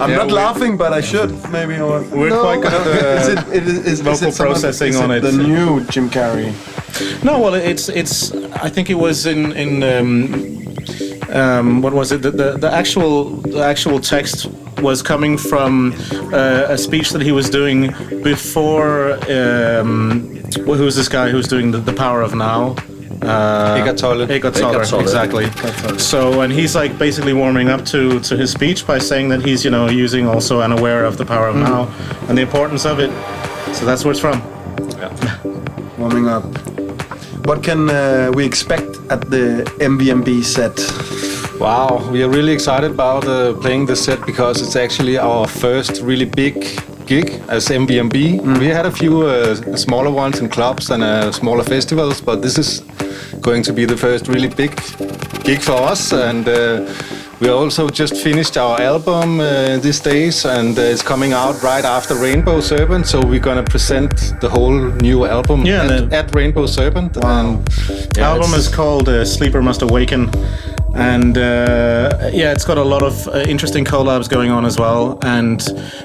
I'm 0.00 0.10
Yeah, 0.10 0.18
not 0.18 0.30
laughing, 0.30 0.76
but 0.76 0.92
I 0.92 1.00
should 1.00 1.32
maybe. 1.50 1.80
Or, 1.80 2.00
We're 2.20 2.40
quite 2.40 2.62
good 2.62 2.72
at 2.72 2.84
the 2.84 3.20
is 3.20 3.28
it, 3.28 3.38
it 3.56 3.62
is, 3.66 3.86
is, 3.86 4.00
vocal 4.00 4.12
is 4.12 4.22
it 4.22 4.34
someone- 4.34 4.52
processing 4.54 4.90
is 4.90 5.00
on 5.00 5.10
it. 5.10 5.20
The 5.22 5.32
new 5.32 5.80
Jim 5.86 6.08
Carrey. 6.10 6.52
No, 7.24 7.40
well, 7.40 7.54
it's 7.54 7.88
it's. 7.88 8.32
I 8.66 8.68
think 8.70 8.88
it 8.88 8.98
was 9.06 9.26
in 9.26 9.50
in 9.64 9.82
um, 9.82 10.08
um, 11.40 11.82
what 11.82 11.92
was 11.92 12.12
it? 12.12 12.22
The, 12.22 12.30
the 12.30 12.56
the 12.58 12.70
actual 12.72 13.42
the 13.42 13.64
actual 13.64 13.98
text 14.00 14.46
was 14.80 15.02
coming 15.02 15.36
from 15.36 15.92
uh, 16.32 16.66
a 16.68 16.78
speech 16.78 17.10
that 17.10 17.22
he 17.22 17.32
was 17.32 17.50
doing 17.50 17.88
before. 18.22 19.14
Um, 19.30 20.42
well, 20.66 20.76
who's 20.76 20.96
this 20.96 21.08
guy 21.08 21.28
who's 21.30 21.48
doing 21.48 21.70
the, 21.70 21.78
the 21.78 21.92
Power 21.92 22.22
of 22.22 22.34
Now? 22.34 22.76
Uh, 23.22 23.76
Eckhart 23.78 23.98
Tolle. 23.98 24.30
Eckhart 24.30 24.54
Tolle, 24.54 25.00
exactly. 25.00 25.46
So, 25.98 26.42
and 26.42 26.52
he's 26.52 26.74
like 26.74 26.96
basically 26.98 27.32
warming 27.32 27.68
up 27.68 27.84
to 27.86 28.20
to 28.20 28.36
his 28.36 28.52
speech 28.52 28.86
by 28.86 28.98
saying 28.98 29.28
that 29.30 29.44
he's 29.44 29.64
you 29.64 29.70
know 29.70 29.88
using 29.88 30.26
also 30.26 30.60
unaware 30.60 31.04
of 31.04 31.16
the 31.16 31.24
power 31.24 31.48
of 31.48 31.56
now 31.56 31.88
and 32.28 32.38
the 32.38 32.42
importance 32.42 32.84
of 32.86 33.00
it. 33.00 33.10
So 33.74 33.84
that's 33.84 34.04
where 34.04 34.12
it's 34.12 34.20
from. 34.20 34.40
Yeah. 34.98 35.38
warming 35.98 36.28
up. 36.28 36.44
What 37.46 37.62
can 37.62 37.90
uh, 37.90 38.30
we 38.34 38.44
expect 38.44 38.96
at 39.10 39.22
the 39.30 39.64
MVMB 39.80 40.44
set? 40.44 40.76
Wow, 41.60 42.08
we 42.12 42.22
are 42.22 42.28
really 42.28 42.52
excited 42.52 42.92
about 42.92 43.26
uh, 43.26 43.52
playing 43.54 43.86
this 43.86 44.04
set 44.04 44.24
because 44.24 44.62
it's 44.62 44.76
actually 44.76 45.18
our 45.18 45.48
first 45.48 46.00
really 46.02 46.24
big 46.24 46.54
gig 47.04 47.42
as 47.48 47.68
MVMB. 47.68 48.58
We 48.60 48.68
had 48.68 48.86
a 48.86 48.92
few 48.92 49.22
uh, 49.26 49.56
smaller 49.76 50.10
ones 50.10 50.38
in 50.38 50.48
clubs 50.50 50.90
and 50.90 51.02
uh, 51.02 51.32
smaller 51.32 51.64
festivals, 51.64 52.20
but 52.20 52.42
this 52.42 52.58
is 52.58 52.80
going 53.40 53.64
to 53.64 53.72
be 53.72 53.84
the 53.86 53.96
first 53.96 54.28
really 54.28 54.48
big 54.48 54.70
gig 55.42 55.60
for 55.60 55.72
us. 55.72 56.12
And 56.12 56.46
uh, 56.46 56.92
we 57.40 57.48
also 57.48 57.88
just 57.88 58.16
finished 58.16 58.56
our 58.56 58.80
album 58.80 59.40
uh, 59.40 59.78
these 59.78 59.98
days, 59.98 60.44
and 60.44 60.78
uh, 60.78 60.82
it's 60.82 61.02
coming 61.02 61.32
out 61.32 61.60
right 61.62 61.84
after 61.84 62.14
Rainbow 62.14 62.60
Serpent. 62.60 63.06
So 63.06 63.20
we're 63.20 63.40
gonna 63.40 63.64
present 63.64 64.10
the 64.40 64.48
whole 64.48 64.78
new 65.02 65.24
album 65.24 65.66
Yeah, 65.66 65.86
at, 65.86 66.12
at 66.12 66.34
Rainbow 66.36 66.66
Serpent. 66.66 67.16
And 67.24 67.68
yeah, 68.16 68.28
album 68.28 68.54
is 68.54 68.68
called 68.68 69.08
uh, 69.08 69.24
Sleeper 69.24 69.60
Must 69.60 69.82
Awaken. 69.82 70.30
And 70.98 71.38
uh, 71.38 72.30
yeah, 72.32 72.52
it's 72.52 72.64
got 72.64 72.76
a 72.76 72.82
lot 72.82 73.02
of 73.02 73.28
uh, 73.28 73.38
interesting 73.40 73.84
collabs 73.84 74.28
going 74.28 74.50
on 74.50 74.64
as 74.64 74.78
well. 74.78 75.18
And 75.22 75.62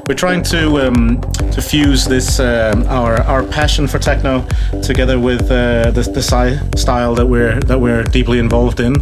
we're 0.07 0.15
trying 0.15 0.43
to 0.43 0.87
um, 0.87 1.21
to 1.51 1.61
fuse 1.61 2.05
this 2.05 2.39
um, 2.39 2.83
our 2.87 3.21
our 3.23 3.43
passion 3.43 3.87
for 3.87 3.99
techno 3.99 4.45
together 4.83 5.19
with 5.19 5.43
uh, 5.51 5.91
the, 5.91 6.03
the 6.03 6.21
sci- 6.21 6.59
style 6.77 7.15
that 7.15 7.25
we're 7.25 7.59
that 7.61 7.79
we're 7.79 8.03
deeply 8.03 8.39
involved 8.39 8.79
in. 8.79 8.95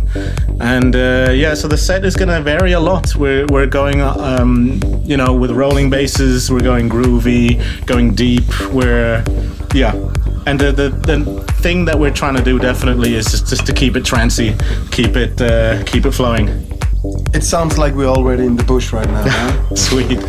And 0.60 0.96
uh, 0.96 1.32
yeah, 1.34 1.54
so 1.56 1.68
the 1.68 1.78
set 1.78 2.06
is 2.06 2.16
going 2.16 2.30
to 2.30 2.42
vary 2.42 2.72
a 2.72 2.80
lot. 2.80 3.16
We're 3.16 3.46
we're 3.48 3.68
going 3.68 4.02
um, 4.02 4.80
you 5.04 5.18
know 5.18 5.34
with 5.34 5.52
rolling 5.52 5.90
basses. 5.90 6.50
We're 6.50 6.60
going 6.60 6.90
groovy, 6.90 7.86
going 7.86 8.16
deep. 8.16 8.48
We're 8.72 9.24
yeah. 9.74 10.11
And 10.46 10.60
the, 10.60 10.72
the, 10.72 10.90
the 10.90 11.44
thing 11.62 11.86
that 11.86 11.98
we're 12.00 12.14
trying 12.14 12.36
to 12.36 12.44
do 12.44 12.58
definitely 12.60 13.16
is 13.16 13.26
just, 13.32 13.48
just 13.48 13.66
to 13.68 13.74
keep 13.74 13.96
it 13.96 14.04
trancy, 14.04 14.56
keep 14.92 15.16
it 15.16 15.40
uh, 15.42 15.84
keep 15.86 16.06
it 16.06 16.12
flowing. 16.12 16.48
It 17.34 17.44
sounds 17.44 17.78
like 17.78 17.94
we're 17.94 18.08
already 18.08 18.46
in 18.46 18.56
the 18.56 18.64
bush 18.64 18.92
right 18.94 19.08
now. 19.08 19.24
huh? 19.26 19.76
Sweet. 19.76 20.20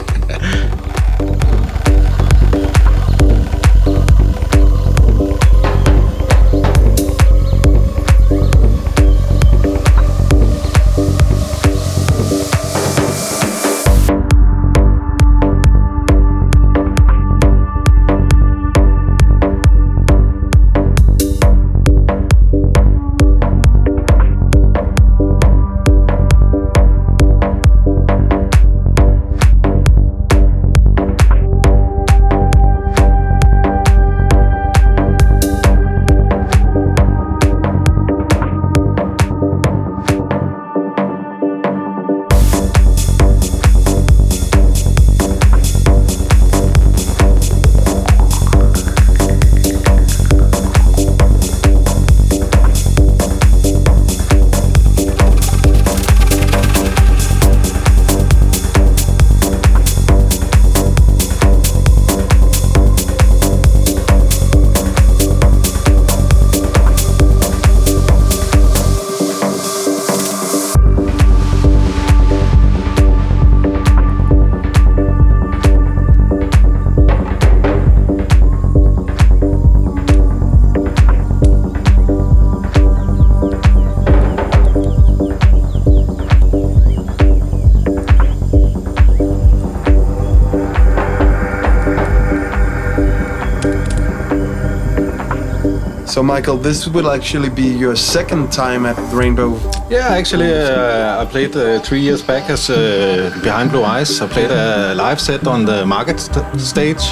So, 96.22 96.26
Michael, 96.26 96.56
this 96.56 96.86
will 96.86 97.10
actually 97.10 97.48
be 97.48 97.66
your 97.66 97.96
second 97.96 98.52
time 98.52 98.86
at 98.86 98.96
Rainbow. 99.12 99.58
Yeah, 99.90 100.06
actually, 100.10 100.52
uh, 100.54 101.20
I 101.20 101.24
played 101.24 101.56
uh, 101.56 101.80
three 101.80 101.98
years 101.98 102.22
back 102.22 102.48
as 102.48 102.70
uh, 102.70 103.36
Behind 103.42 103.72
Blue 103.72 103.82
Eyes. 103.82 104.20
I 104.20 104.28
played 104.28 104.52
a 104.52 104.94
live 104.94 105.20
set 105.20 105.48
on 105.48 105.64
the 105.64 105.84
market 105.84 106.20
st- 106.20 106.60
stage, 106.60 107.02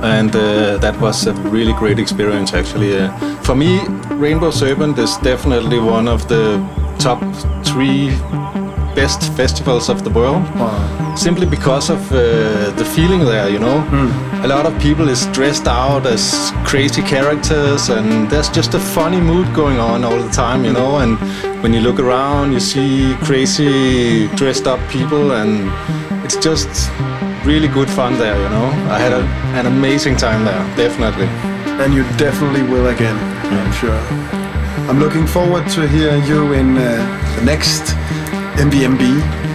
and 0.00 0.34
uh, 0.34 0.78
that 0.78 0.98
was 1.02 1.26
a 1.26 1.34
really 1.50 1.74
great 1.74 1.98
experience. 1.98 2.54
Actually, 2.54 2.96
uh, 2.96 3.10
for 3.42 3.54
me, 3.54 3.80
Rainbow 4.12 4.50
Serpent 4.50 4.98
is 4.98 5.18
definitely 5.18 5.78
one 5.78 6.08
of 6.08 6.26
the 6.26 6.64
top 6.98 7.20
three 7.62 8.08
best 8.94 9.32
festivals 9.32 9.88
of 9.88 10.04
the 10.04 10.10
world. 10.10 10.42
Simply 11.16 11.46
because 11.46 11.90
of 11.90 12.00
uh, 12.12 12.70
the 12.76 12.84
feeling 12.84 13.20
there, 13.20 13.48
you 13.48 13.58
know. 13.58 13.78
A 14.42 14.48
lot 14.48 14.66
of 14.66 14.78
people 14.80 15.08
is 15.08 15.26
dressed 15.26 15.66
out 15.66 16.06
as 16.06 16.52
crazy 16.64 17.02
characters, 17.02 17.88
and 17.88 18.30
there's 18.30 18.48
just 18.48 18.74
a 18.74 18.80
funny 18.80 19.20
mood 19.20 19.52
going 19.54 19.78
on 19.78 20.04
all 20.04 20.16
the 20.16 20.30
time, 20.30 20.64
you 20.64 20.72
know. 20.72 20.98
And 20.98 21.18
when 21.62 21.72
you 21.72 21.80
look 21.80 21.98
around, 21.98 22.52
you 22.52 22.60
see 22.60 23.14
crazy 23.24 24.28
dressed 24.36 24.66
up 24.66 24.80
people, 24.90 25.32
and 25.32 25.70
it's 26.24 26.36
just 26.36 26.68
really 27.44 27.68
good 27.68 27.90
fun 27.90 28.18
there, 28.18 28.36
you 28.36 28.48
know. 28.48 28.66
I 28.90 28.98
had 28.98 29.12
a, 29.12 29.22
an 29.58 29.66
amazing 29.66 30.16
time 30.16 30.44
there, 30.44 30.76
definitely. 30.76 31.26
And 31.82 31.92
you 31.92 32.04
definitely 32.16 32.62
will 32.62 32.86
again, 32.88 33.16
I'm 33.44 33.72
sure. 33.72 34.00
I'm 34.88 35.00
looking 35.00 35.26
forward 35.26 35.66
to 35.70 35.88
hear 35.88 36.16
you 36.24 36.52
in 36.52 36.76
uh, 36.76 37.36
the 37.36 37.44
next 37.44 37.94
MVMB. 38.56 39.02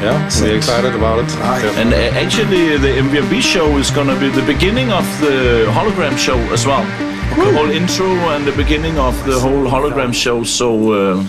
Yeah, 0.02 0.30
we're 0.41 0.56
excited 0.58 0.93
about 0.93 1.20
it. 1.20 1.30
Aye. 1.38 1.64
Yeah. 1.64 1.80
And 1.82 1.93
uh, 1.93 2.20
actually, 2.24 2.78
the 2.78 2.89
MVMB 3.06 3.41
show 3.41 3.78
is 3.78 3.89
gonna 3.91 4.20
be 4.20 4.30
the 4.30 4.41
beginning 4.43 4.91
of 4.91 5.06
the 5.22 5.66
hologram 5.72 6.18
show 6.18 6.38
as 6.54 6.66
well. 6.66 6.84
The 7.36 7.54
whole 7.58 7.70
intro 7.72 8.08
and 8.34 8.45
the 8.45 8.52
beginning 8.52 8.97
of 8.97 9.16
the 9.26 9.39
whole 9.39 9.66
hologram 9.66 10.14
show. 10.14 10.43
So, 10.43 10.91
uh, 10.91 11.24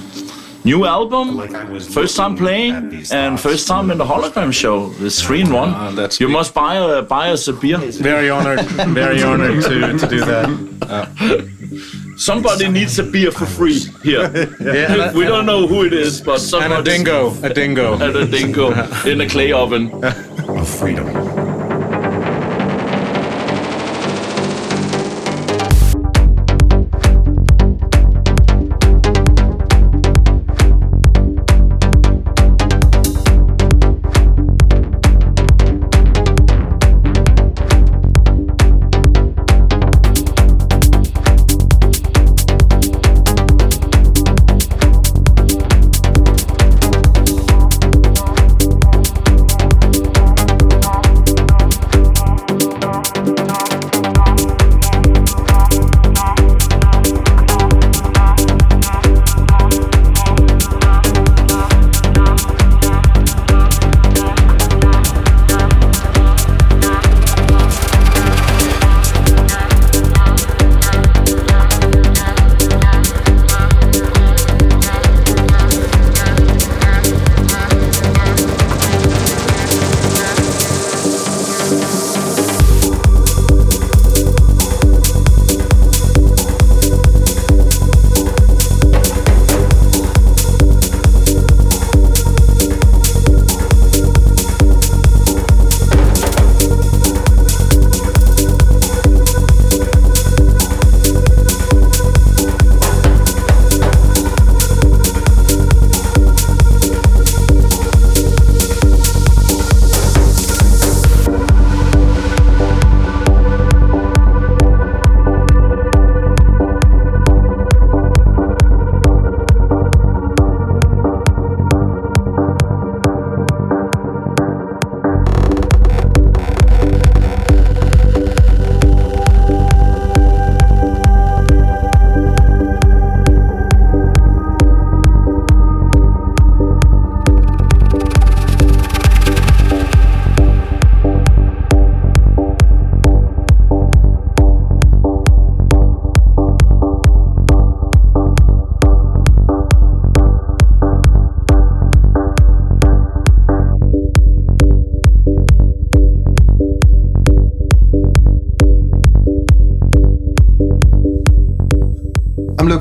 new 0.65 0.85
album, 0.85 1.37
Like 1.37 1.55
I 1.55 1.65
was 1.65 1.87
first 1.93 2.17
time 2.17 2.37
playing, 2.37 2.75
and 3.13 3.39
first 3.39 3.69
time 3.69 3.91
in 3.93 3.99
the 3.99 4.05
hologram 4.05 4.53
show. 4.53 4.93
It's 4.99 5.23
three 5.23 5.43
in 5.43 5.53
one. 5.53 5.71
Ah, 5.71 5.91
that's 5.93 6.19
you 6.21 6.27
big. 6.27 6.33
must 6.35 6.53
buy 6.55 6.75
a, 6.77 7.03
buy 7.03 7.31
us 7.31 7.47
a 7.49 7.53
beer. 7.53 7.79
Very 7.79 8.31
honored, 8.31 8.61
very 8.95 9.23
honored 9.23 9.63
to, 9.63 9.97
to 9.99 10.07
do 10.09 10.21
that. 10.25 10.49
Somebody 12.21 12.69
needs 12.69 12.99
a 12.99 13.03
beer 13.03 13.33
for 13.33 13.47
free 13.47 13.79
here. 14.03 14.29
Yeah, 14.61 15.13
we 15.15 15.25
don't 15.25 15.47
know 15.47 15.67
who 15.67 15.85
it 15.85 15.95
is, 15.95 16.21
but 16.21 16.33
and 16.35 16.43
somebody. 16.43 16.75
a 16.75 16.83
dingo, 16.83 17.33
a 17.43 17.49
dingo. 17.55 17.95
And 17.95 18.15
a 18.15 18.27
dingo 18.27 18.73
in 19.07 19.23
a 19.23 19.27
clay 19.27 19.53
oven. 19.53 19.91
of 20.05 20.69
freedom. 20.69 21.40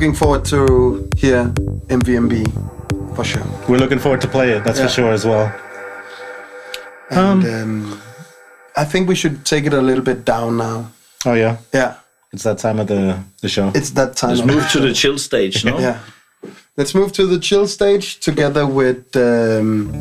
Looking 0.10 0.20
forward 0.20 0.44
to 0.46 1.08
hear 1.18 1.46
MVMB 1.90 3.16
for 3.16 3.24
sure. 3.24 3.44
We're 3.68 3.78
looking 3.78 4.00
forward 4.00 4.22
to 4.22 4.28
play 4.28 4.54
it, 4.54 4.64
that's 4.64 4.80
Yeah. 4.80 4.88
for 4.88 4.92
sure 4.92 5.12
as 5.14 5.24
well. 5.24 5.52
And 7.12 7.46
um, 7.46 8.02
I 8.76 8.86
think 8.86 9.08
we 9.08 9.14
should 9.16 9.46
take 9.46 9.66
it 9.68 9.74
a 9.74 9.82
little 9.82 10.04
bit 10.04 10.26
down 10.26 10.58
now. 10.58 10.90
Oh 11.28 11.34
yeah, 11.36 11.58
Yeah, 11.74 11.94
it's 12.34 12.44
that 12.44 12.58
time 12.58 12.80
of 12.80 12.88
the, 12.88 13.20
the 13.42 13.50
show. 13.50 13.72
it's 13.76 13.92
that 13.92 14.16
time. 14.16 14.30
Let's 14.32 14.42
of 14.42 14.48
move 14.48 14.64
the 14.64 14.70
to 14.70 14.80
the 14.88 14.94
chill 14.94 15.18
stage, 15.20 15.64
no? 15.64 15.78
Yeah. 15.88 16.00
Let's 16.76 16.96
move 16.96 17.12
to 17.14 17.28
the 17.28 17.38
chill 17.40 17.68
stage 17.68 18.20
together 18.20 18.66
with 18.66 19.16
um, 19.16 19.92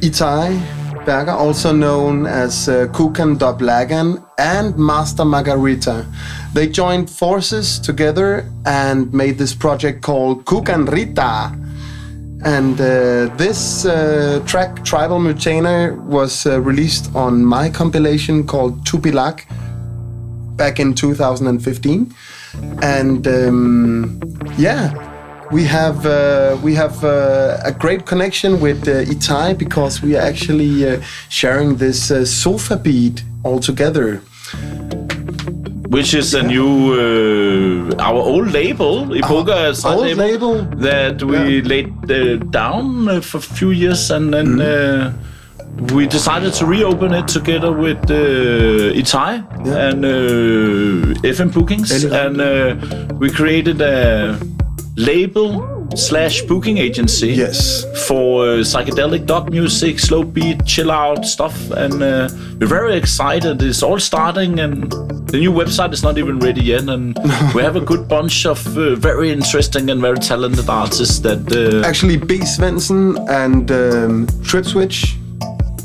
Itai 0.00 0.60
Berger, 1.08 1.32
also 1.32 1.72
known 1.72 2.26
as 2.26 2.68
uh, 2.68 2.86
Kukan 2.92 3.38
Doblagan 3.38 4.22
and 4.36 4.76
Master 4.76 5.24
Margherita. 5.24 6.04
They 6.52 6.68
joined 6.68 7.08
forces 7.08 7.78
together 7.78 8.44
and 8.66 9.10
made 9.14 9.38
this 9.38 9.54
project 9.54 10.02
called 10.02 10.44
Kukan 10.44 10.86
Rita. 10.86 11.56
And 12.44 12.78
uh, 12.78 13.34
this 13.38 13.86
uh, 13.86 14.42
track, 14.44 14.84
Tribal 14.84 15.18
Muntaner, 15.18 15.98
was 15.98 16.44
uh, 16.44 16.60
released 16.60 17.14
on 17.16 17.42
my 17.42 17.70
compilation 17.70 18.46
called 18.46 18.84
Tupilak 18.84 19.46
back 20.58 20.78
in 20.78 20.92
2015. 20.92 22.14
And 22.82 23.26
um, 23.26 24.20
yeah, 24.58 24.92
we 25.50 25.64
have 25.64 26.04
uh, 26.06 26.56
we 26.62 26.74
have 26.74 27.02
uh, 27.04 27.58
a 27.64 27.72
great 27.72 28.04
connection 28.06 28.60
with 28.60 28.86
uh, 28.88 29.04
Itai 29.04 29.56
because 29.56 30.02
we 30.02 30.16
are 30.16 30.20
actually 30.22 30.88
uh, 30.88 31.00
sharing 31.28 31.76
this 31.76 32.10
uh, 32.10 32.24
sofa 32.24 32.76
beat 32.76 33.22
all 33.44 33.58
together. 33.58 34.20
Which 35.88 36.12
is 36.12 36.34
a 36.34 36.42
new, 36.42 36.92
uh, 36.92 37.94
our 37.98 38.20
old 38.20 38.50
label, 38.52 39.06
Iboga 39.06 39.84
old 39.86 40.16
label. 40.18 40.62
that 40.76 41.22
we 41.22 41.62
laid 41.62 41.88
uh, 42.10 42.36
down 42.50 43.22
for 43.22 43.38
a 43.38 43.40
few 43.40 43.70
years 43.70 44.10
and 44.10 44.34
then 44.34 44.60
uh, 44.60 45.12
we 45.94 46.06
decided 46.06 46.52
to 46.54 46.66
reopen 46.66 47.14
it 47.14 47.26
together 47.26 47.72
with 47.72 47.98
uh, 48.10 48.92
Itai 49.00 49.32
Yeah. 49.64 49.88
and 49.88 50.04
uh, 50.04 51.20
FM 51.34 51.54
Bookings, 51.54 52.04
and 52.04 52.38
uh, 52.38 52.76
we 53.18 53.30
created 53.30 53.80
a 53.80 54.38
label 54.98 55.88
slash 55.96 56.42
booking 56.42 56.76
agency. 56.78 57.28
Yes. 57.28 57.84
For 58.06 58.44
uh, 58.44 58.48
psychedelic 58.58 59.26
dub 59.26 59.50
music, 59.50 59.98
slow 59.98 60.22
beat, 60.24 60.64
chill 60.66 60.90
out 60.90 61.24
stuff, 61.24 61.70
and 61.70 62.02
uh, 62.02 62.28
we're 62.60 62.66
very 62.66 62.96
excited. 62.96 63.62
It's 63.62 63.82
all 63.82 63.98
starting, 64.00 64.58
and 64.60 64.90
the 65.30 65.38
new 65.38 65.52
website 65.52 65.92
is 65.92 66.02
not 66.02 66.18
even 66.18 66.38
ready 66.40 66.62
yet, 66.62 66.88
and 66.88 67.16
we 67.54 67.62
have 67.62 67.76
a 67.76 67.80
good 67.80 68.08
bunch 68.08 68.44
of 68.44 68.58
uh, 68.76 68.96
very 68.96 69.30
interesting 69.30 69.88
and 69.90 70.00
very 70.00 70.18
talented 70.18 70.68
artists 70.68 71.20
that 71.20 71.42
uh, 71.52 71.86
Actually, 71.86 72.16
B. 72.16 72.38
Svensson 72.40 73.16
and 73.30 73.70
um, 73.70 74.26
Tripswitch, 74.42 75.16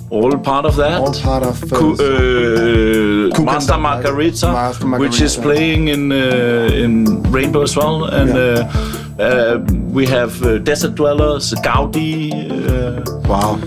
all 0.09 0.37
part 0.37 0.65
of 0.65 0.75
that. 0.75 0.99
all 0.99 1.13
part 1.13 1.43
of. 1.43 1.71
Uh, 1.71 1.77
uh, 1.77 3.41
Master 3.41 3.73
and 3.73 3.81
Dog, 3.83 4.03
Margarita, 4.03 4.73
which 4.99 5.21
is 5.21 5.35
playing 5.37 5.87
in 5.87 6.11
uh, 6.11 6.69
in 6.73 7.23
Rainbow 7.31 7.61
as 7.61 7.75
well, 7.75 8.05
and 8.05 8.29
Yeah. 8.29 8.92
Uh, 9.19 9.59
we 9.91 10.05
have 10.07 10.41
uh, 10.43 10.57
Desert 10.57 10.95
Dwellers, 10.95 11.53
Gaudi. 11.55 12.31
Uh, 12.33 13.03
wow. 13.27 13.57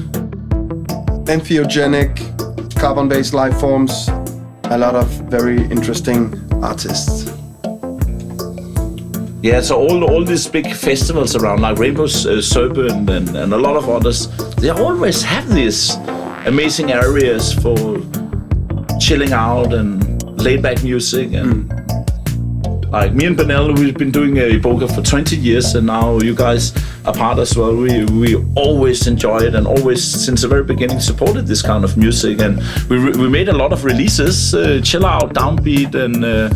Entheogenic, 1.26 2.16
carbon-based 2.76 3.34
life 3.34 3.58
forms. 3.60 4.08
A 4.64 4.78
lot 4.78 4.94
of 4.94 5.06
very 5.30 5.62
interesting 5.70 6.34
artists. 6.62 7.32
yeah, 9.42 9.60
so 9.60 9.76
all 9.76 10.02
all 10.04 10.24
these 10.24 10.48
big 10.48 10.72
festivals 10.74 11.36
around, 11.36 11.60
like 11.60 11.78
Rainbow's 11.78 12.26
uh, 12.26 12.42
Serpent 12.42 13.08
and, 13.08 13.36
and 13.36 13.52
a 13.52 13.56
lot 13.58 13.76
of 13.76 13.88
others, 13.88 14.28
they 14.56 14.70
always 14.70 15.22
have 15.22 15.48
these 15.54 15.94
amazing 16.46 16.90
areas 16.90 17.52
for 17.54 17.76
chilling 18.98 19.32
out 19.32 19.72
and 19.72 20.22
laid 20.40 20.62
back 20.62 20.82
music 20.82 21.32
and. 21.32 21.85
Like 22.90 23.14
me 23.14 23.26
and 23.26 23.36
Benel, 23.36 23.76
we've 23.76 23.96
been 23.96 24.12
doing 24.12 24.38
uh, 24.38 24.42
Iboga 24.42 24.94
for 24.94 25.02
20 25.02 25.36
years, 25.36 25.74
and 25.74 25.86
now 25.86 26.18
you 26.18 26.34
guys 26.34 26.72
are 27.04 27.12
part 27.12 27.38
as 27.38 27.56
well. 27.56 27.74
We 27.74 28.04
we 28.04 28.36
always 28.54 29.06
enjoy 29.08 29.38
it, 29.38 29.54
and 29.54 29.66
always 29.66 30.02
since 30.02 30.42
the 30.42 30.48
very 30.48 30.62
beginning 30.62 31.00
supported 31.00 31.46
this 31.46 31.62
kind 31.62 31.84
of 31.84 31.96
music. 31.96 32.40
And 32.40 32.62
we 32.88 32.98
we 32.98 33.28
made 33.28 33.48
a 33.48 33.56
lot 33.56 33.72
of 33.72 33.84
releases, 33.84 34.54
uh, 34.54 34.80
chill 34.84 35.04
out, 35.04 35.34
downbeat, 35.34 35.94
and 35.94 36.24
uh, 36.24 36.48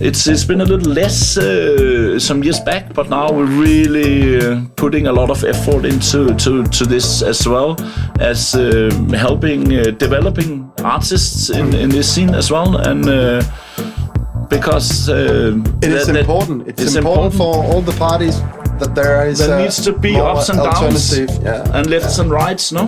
it's 0.00 0.28
it's 0.28 0.44
been 0.44 0.60
a 0.60 0.64
little 0.64 0.92
less 0.92 1.36
uh, 1.36 2.18
some 2.20 2.44
years 2.44 2.60
back, 2.60 2.94
but 2.94 3.10
now 3.10 3.32
we're 3.32 3.44
really 3.44 4.40
uh, 4.40 4.62
putting 4.76 5.08
a 5.08 5.12
lot 5.12 5.30
of 5.30 5.42
effort 5.44 5.84
into 5.84 6.32
to, 6.36 6.62
to 6.64 6.86
this 6.86 7.22
as 7.22 7.46
well 7.46 7.76
as 8.20 8.54
uh, 8.54 8.88
helping 9.12 9.76
uh, 9.76 9.90
developing 9.98 10.70
artists 10.84 11.50
in, 11.50 11.74
in 11.74 11.90
this 11.90 12.14
scene 12.14 12.34
as 12.34 12.52
well, 12.52 12.76
and. 12.76 13.44
Because 14.50 15.08
uh, 15.08 15.56
It 15.82 15.92
is 15.92 16.06
that- 16.06 16.16
important. 16.16 16.68
It's, 16.68 16.94
important, 16.96 17.34
for 17.34 17.54
all 17.64 17.80
the 17.80 17.92
parties 17.98 18.40
that 18.80 18.94
there 18.94 19.26
is. 19.28 19.38
there 19.38 19.56
uh, 19.58 19.62
needs 19.62 19.80
to 19.84 19.92
be 19.92 20.16
ups 20.16 20.48
and 20.48 20.58
downs 20.58 21.18
Yeah. 21.18 21.76
and 21.76 21.86
lefts 21.88 22.18
and 22.18 22.30
rights, 22.30 22.72
no? 22.72 22.86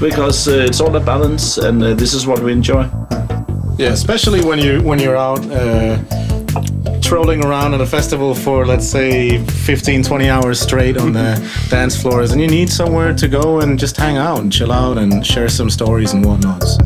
Because 0.00 0.46
uh, 0.48 0.66
it's 0.68 0.80
all 0.80 0.94
a 0.96 1.00
balance, 1.00 1.58
and 1.58 1.82
uh, 1.82 1.94
this 1.94 2.12
is 2.14 2.26
what 2.26 2.40
we 2.40 2.52
enjoy. 2.52 2.84
Yeah, 3.78 3.92
especially 3.92 4.40
when 4.44 4.58
you 4.58 4.82
when 4.82 4.98
you're 4.98 5.16
out 5.16 5.40
uh, 5.50 5.96
trolling 7.00 7.44
around 7.44 7.74
at 7.74 7.80
a 7.80 7.86
festival 7.86 8.34
for 8.34 8.66
let's 8.66 8.86
say 8.86 9.38
15, 9.44 10.02
20 10.02 10.28
hours 10.28 10.60
straight 10.60 10.96
on 10.98 11.12
the 11.12 11.38
dance 11.70 11.96
floors, 12.02 12.32
and 12.32 12.40
you 12.40 12.48
need 12.48 12.68
somewhere 12.70 13.14
to 13.14 13.28
go 13.28 13.60
and 13.60 13.78
just 13.78 13.96
hang 13.96 14.16
out 14.18 14.40
and 14.40 14.52
chill 14.52 14.72
out 14.72 14.98
and 14.98 15.24
share 15.24 15.48
some 15.48 15.70
stories 15.70 16.12
and 16.12 16.24
whatnots. 16.26 16.76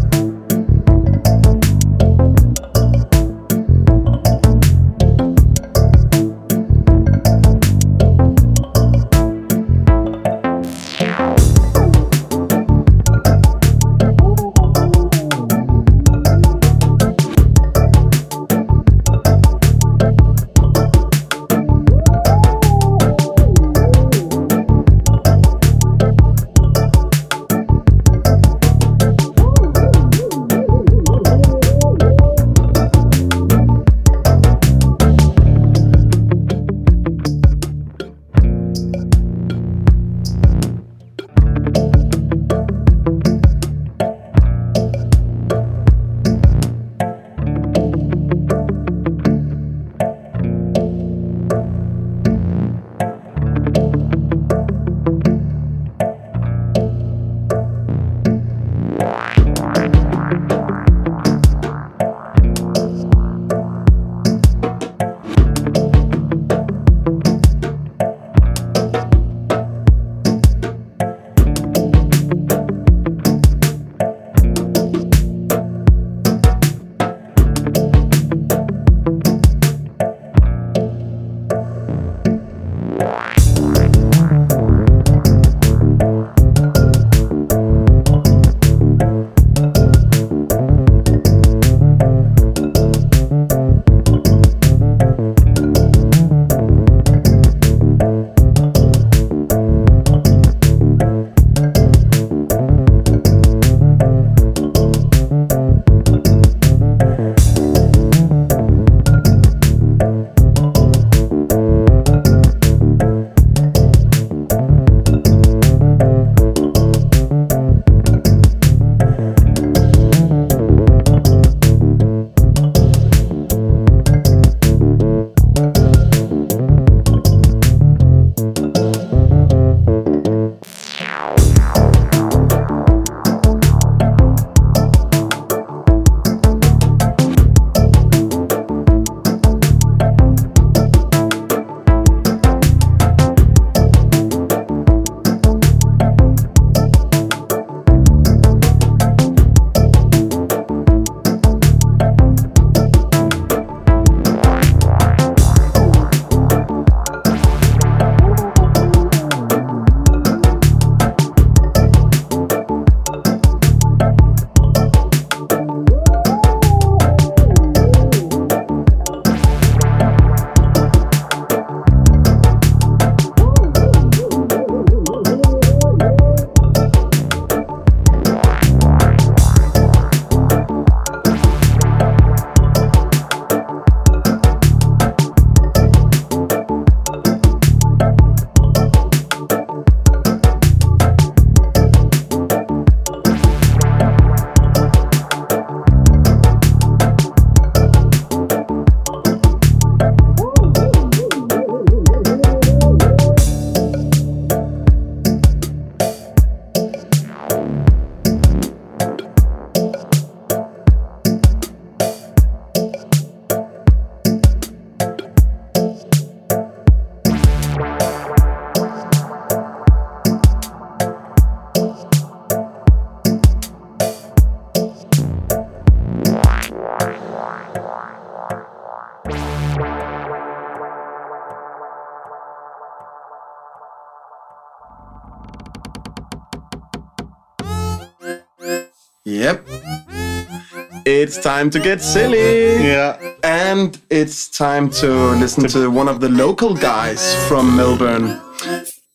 It's 241.34 241.42
time 241.42 241.70
to 241.70 241.80
get 241.80 242.02
silly. 242.02 242.84
Yeah. 242.84 243.16
And 243.42 243.98
it's 244.10 244.48
time 244.50 244.90
to 245.00 245.08
listen 245.40 245.66
to 245.68 245.90
one 245.90 246.06
of 246.08 246.20
the 246.20 246.28
local 246.28 246.74
guys 246.74 247.34
from 247.48 247.74
Melbourne 247.74 248.38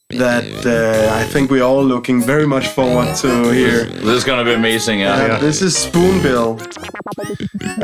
that 0.09 0.65
uh, 0.65 1.13
I 1.13 1.23
think 1.25 1.51
we're 1.51 1.63
all 1.63 1.83
looking 1.83 2.19
very 2.23 2.47
much 2.47 2.69
forward 2.69 3.13
to 3.17 3.51
hear. 3.51 3.83
This 3.85 4.17
is 4.17 4.23
gonna 4.23 4.45
be 4.45 4.53
amazing. 4.53 5.01
Yeah. 5.01 5.13
Uh, 5.35 5.39
This 5.39 5.61
is 5.61 5.75
Spoonbill. 5.77 6.59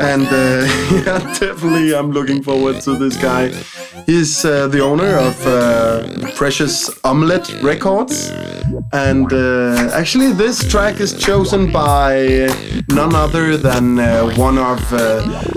And 0.00 0.26
uh, 0.26 0.66
yeah, 1.06 1.18
definitely 1.38 1.94
I'm 1.94 2.10
looking 2.10 2.42
forward 2.42 2.80
to 2.82 2.96
this 2.96 3.16
guy. 3.16 3.52
He's 4.06 4.44
uh, 4.44 4.68
the 4.68 4.80
owner 4.80 5.16
of 5.16 5.46
uh, 5.46 6.30
Precious 6.36 6.90
Omelette 7.04 7.50
Records. 7.62 8.30
And 8.92 9.32
uh, 9.32 9.90
actually, 9.94 10.32
this 10.32 10.68
track 10.68 11.00
is 11.00 11.14
chosen 11.14 11.72
by 11.72 12.48
none 12.88 13.14
other 13.14 13.56
than 13.56 13.98
uh, 13.98 14.30
one 14.36 14.58
of 14.58 14.80
uh, 14.92 14.98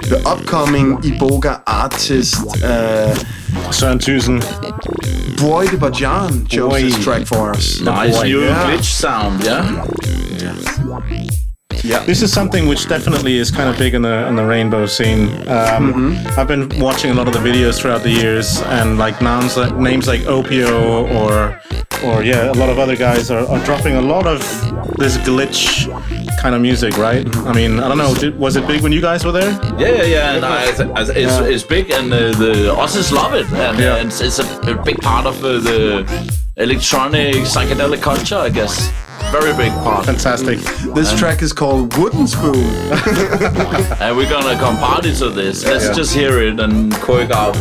the 0.09 0.21
upcoming 0.25 0.97
Iboga 1.03 1.61
artists, 1.67 2.37
uh, 2.63 3.13
Søren 3.71 3.99
Thyssen. 3.99 4.39
Boy 5.37 5.67
de 5.67 5.77
Bajan, 5.77 6.47
chose 6.47 6.69
Boy. 6.71 6.81
this 6.83 7.03
track 7.03 7.25
for 7.27 7.51
us. 7.55 7.81
Nice 7.81 8.23
new 8.23 8.41
Yeah. 8.41 8.71
glitch 8.71 8.85
sound. 8.85 9.43
Yeah. 9.43 9.83
This 12.05 12.21
is 12.21 12.31
something 12.33 12.67
which 12.67 12.87
definitely 12.87 13.37
is 13.37 13.51
kind 13.51 13.69
of 13.69 13.77
big 13.77 13.93
in 13.93 14.01
the 14.01 14.27
in 14.27 14.35
the 14.35 14.45
rainbow 14.45 14.85
scene. 14.85 15.27
Um, 15.47 15.87
Mm-hmm. 15.87 16.39
I've 16.39 16.47
been 16.47 16.67
watching 16.79 17.11
a 17.11 17.13
lot 17.13 17.27
of 17.27 17.33
the 17.33 17.39
videos 17.39 17.79
throughout 17.79 18.03
the 18.03 18.09
years, 18.11 18.61
and 18.63 18.97
like 18.97 19.21
names 19.21 19.57
like 19.57 19.75
names 19.75 20.07
like 20.07 20.21
Opiuo 20.21 21.09
or 21.19 21.59
or 22.05 22.23
yeah, 22.23 22.51
a 22.51 22.57
lot 22.61 22.69
of 22.69 22.77
other 22.79 22.95
guys 22.95 23.31
are, 23.31 23.45
are 23.47 23.63
dropping 23.65 23.95
a 23.95 24.01
lot 24.01 24.25
of 24.27 24.39
this 24.97 25.17
glitch 25.17 25.87
kind 26.41 26.53
of 26.55 26.61
music, 26.61 26.97
right? 26.97 27.25
I 27.37 27.53
mean, 27.53 27.79
I 27.79 27.87
don't 27.87 27.97
know, 27.97 28.13
did, 28.13 28.37
was 28.37 28.55
it 28.55 28.67
big 28.67 28.81
when 28.83 28.91
you 28.91 29.01
guys 29.01 29.25
were 29.25 29.31
there? 29.31 29.51
Yeah, 29.79 29.89
yeah, 29.89 30.03
yeah. 30.03 30.33
And 30.35 30.45
I, 30.45 30.69
it's, 30.69 30.79
it's, 31.09 31.37
it's 31.53 31.63
big, 31.63 31.89
and 31.91 32.13
uh, 32.13 32.31
the 32.37 32.71
Aussies 32.77 33.11
love 33.11 33.33
it, 33.33 33.47
and 33.51 33.79
Yeah. 33.79 33.93
uh, 33.95 34.05
it's, 34.05 34.21
it's 34.21 34.37
a, 34.39 34.45
a 34.71 34.75
big 34.83 34.97
part 34.99 35.25
of 35.25 35.43
uh, 35.43 35.57
the 35.59 36.05
electronic 36.57 37.35
psychedelic 37.45 38.01
culture, 38.01 38.37
I 38.37 38.49
guess. 38.49 38.91
Very 39.31 39.55
big 39.55 39.71
part. 39.83 40.05
Fantastic. 40.05 40.59
Mm. 40.59 40.95
This 40.95 41.13
track 41.17 41.41
is 41.41 41.51
called 41.53 41.95
Wooden 41.97 42.27
Spoon. 42.27 42.55
And 43.99 44.15
we're 44.15 44.29
gonna 44.29 44.57
come 44.57 44.77
party 44.77 45.13
to 45.15 45.29
this. 45.29 45.65
Let's 45.65 45.85
Yeah. 45.85 45.93
just 45.93 46.13
hear 46.13 46.39
it 46.41 46.59
and 46.59 46.93
quirk 46.95 47.31
out. 47.31 47.55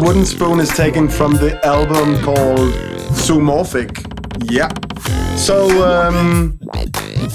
Wooden 0.00 0.24
spoon 0.24 0.60
is 0.60 0.70
taken 0.70 1.08
from 1.08 1.32
the 1.34 1.64
album 1.66 2.20
called 2.22 2.72
Zoomorphic. 3.24 4.06
Yeah. 4.50 4.68
So 5.36 5.66
um, 5.86 6.58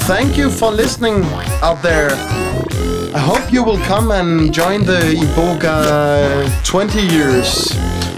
thank 0.08 0.38
you 0.38 0.50
for 0.50 0.72
listening 0.72 1.24
out 1.62 1.82
there. 1.82 2.10
I 3.16 3.20
hope 3.20 3.52
you 3.52 3.64
will 3.64 3.78
come 3.80 4.12
and 4.12 4.54
join 4.54 4.84
the 4.86 5.00
Iboga 5.18 6.64
20 6.66 7.02
years. 7.02 7.70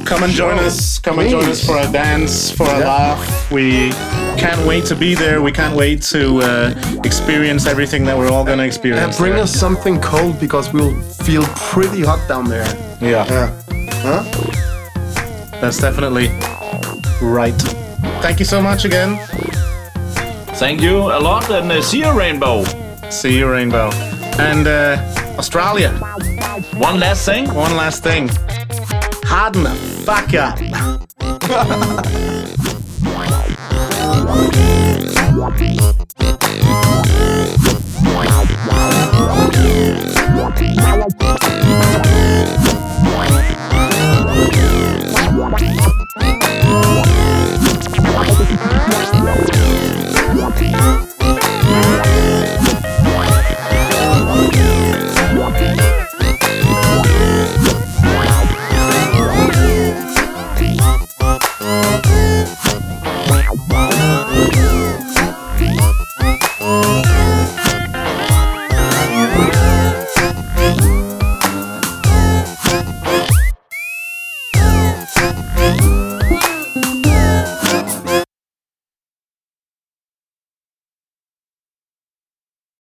Come 0.05 0.23
and 0.23 0.31
join 0.33 0.57
us. 0.59 0.99
Come 0.99 1.19
and 1.19 1.29
join 1.29 1.45
us 1.45 1.63
for 1.65 1.77
a 1.77 1.91
dance, 1.91 2.49
for 2.49 2.63
a 2.63 2.79
Yeah. 2.79 2.87
laugh. 2.87 3.51
We 3.51 3.91
can't 4.37 4.65
wait 4.65 4.85
to 4.85 4.95
be 4.95 5.15
there. 5.15 5.41
We 5.41 5.51
can't 5.51 5.75
wait 5.75 6.01
to 6.13 6.39
uh, 6.41 6.73
experience 7.03 7.67
everything 7.67 8.05
that 8.05 8.17
we're 8.17 8.31
all 8.31 8.45
gonna 8.45 8.63
Uh, 8.63 8.67
experience. 8.67 9.17
bring 9.17 9.33
there. 9.33 9.43
us 9.43 9.51
something 9.53 9.99
cold 9.99 10.39
because 10.39 10.71
we'll 10.73 10.95
feel 11.25 11.43
pretty 11.73 12.03
hot 12.03 12.25
down 12.27 12.45
there. 12.49 12.67
Yeah, 13.01 13.25
Yeah. 13.29 13.49
Huh? 14.03 14.23
That's 15.61 15.79
definitely 15.79 16.29
right. 17.21 17.55
Thank 18.21 18.39
you 18.39 18.45
so 18.45 18.61
much 18.61 18.85
again. 18.85 19.17
Thank 20.55 20.81
you 20.81 20.97
a 20.97 21.19
lot, 21.19 21.49
and 21.51 21.71
uh, 21.71 21.81
see 21.81 21.99
you, 21.99 22.11
Rainbow. 22.11 22.63
See 23.09 23.37
you, 23.37 23.49
Rainbow. 23.49 23.89
And 24.39 24.67
uh, 24.67 24.97
Australia. 25.37 25.91
One 26.73 26.99
last 26.99 27.25
thing. 27.25 27.53
One 27.53 27.75
last 27.75 28.03
thing. 28.03 28.29
Harden 29.23 29.63
the 29.63 29.75
fuck 30.05 30.33
up. 30.33 30.57